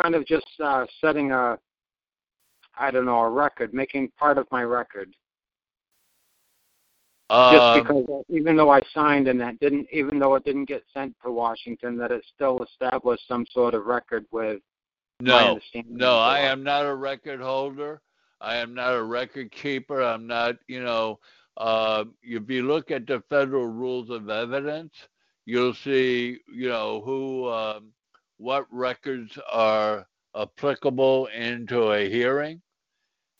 kind 0.00 0.14
of 0.14 0.26
just 0.26 0.46
uh, 0.62 0.86
setting 1.00 1.32
a 1.32 1.58
I 2.78 2.90
don't 2.90 3.04
know 3.04 3.18
a 3.18 3.30
record, 3.30 3.74
making 3.74 4.10
part 4.18 4.38
of 4.38 4.46
my 4.50 4.62
record. 4.62 5.14
Just 7.30 7.62
um, 7.62 7.80
because 7.80 8.24
even 8.28 8.56
though 8.56 8.70
I 8.70 8.82
signed 8.92 9.28
and 9.28 9.40
that 9.40 9.58
didn't, 9.60 9.86
even 9.92 10.18
though 10.18 10.34
it 10.34 10.44
didn't 10.44 10.66
get 10.66 10.82
sent 10.92 11.14
to 11.24 11.30
Washington, 11.30 11.96
that 11.98 12.10
it 12.10 12.24
still 12.34 12.62
established 12.62 13.26
some 13.26 13.46
sort 13.52 13.74
of 13.74 13.86
record 13.86 14.26
with. 14.32 14.60
No, 15.20 15.58
no, 15.88 16.18
I 16.18 16.40
am 16.40 16.62
not 16.62 16.84
a 16.84 16.94
record 16.94 17.40
holder. 17.40 18.00
I 18.40 18.56
am 18.56 18.74
not 18.74 18.94
a 18.94 19.02
record 19.02 19.52
keeper. 19.52 20.02
I'm 20.02 20.26
not, 20.26 20.56
you 20.66 20.82
know, 20.82 21.20
uh, 21.58 22.04
if 22.22 22.50
you 22.50 22.66
look 22.66 22.90
at 22.90 23.06
the 23.06 23.22
federal 23.30 23.68
rules 23.68 24.10
of 24.10 24.28
evidence, 24.28 24.92
you'll 25.44 25.74
see, 25.74 26.38
you 26.52 26.68
know, 26.68 27.00
who, 27.04 27.48
um, 27.48 27.92
what 28.38 28.66
records 28.70 29.38
are 29.50 30.06
applicable 30.34 31.26
into 31.26 31.92
a 31.92 32.08
hearing 32.08 32.60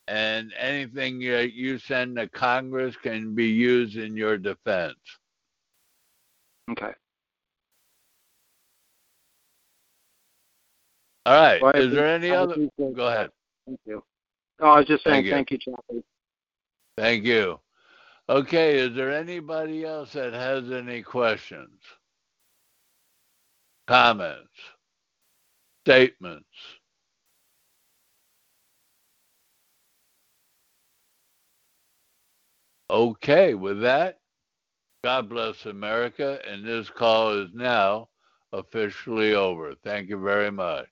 and 0.08 0.52
anything 0.58 1.20
that 1.20 1.52
you 1.52 1.78
send 1.78 2.16
to 2.16 2.28
Congress 2.28 2.94
can 3.02 3.34
be 3.34 3.46
used 3.46 3.96
in 3.96 4.16
your 4.16 4.36
defense. 4.36 4.98
Okay. 6.70 6.92
All 11.24 11.40
right. 11.40 11.62
Well, 11.62 11.72
Is 11.74 11.92
there 11.92 12.08
any 12.08 12.30
other? 12.30 12.68
Go 12.78 13.06
ahead. 13.06 13.30
Thank 13.66 13.80
you. 13.86 14.02
Oh, 14.60 14.70
I 14.70 14.78
was 14.78 14.86
just 14.86 15.04
saying 15.04 15.28
thank 15.28 15.50
you, 15.50 15.58
thank 15.64 15.76
you 15.90 16.02
Thank 16.96 17.24
you. 17.24 17.58
Okay. 18.32 18.78
Is 18.78 18.96
there 18.96 19.12
anybody 19.12 19.84
else 19.84 20.14
that 20.14 20.32
has 20.32 20.70
any 20.72 21.02
questions, 21.02 21.80
comments, 23.86 24.48
statements? 25.84 26.46
Okay, 32.90 33.54
with 33.54 33.82
that, 33.82 34.18
God 35.04 35.28
bless 35.28 35.66
America, 35.66 36.38
and 36.48 36.66
this 36.66 36.90
call 36.90 37.32
is 37.42 37.50
now 37.54 38.08
officially 38.52 39.34
over. 39.34 39.74
Thank 39.84 40.10
you 40.10 40.18
very 40.18 40.52
much. 40.52 40.91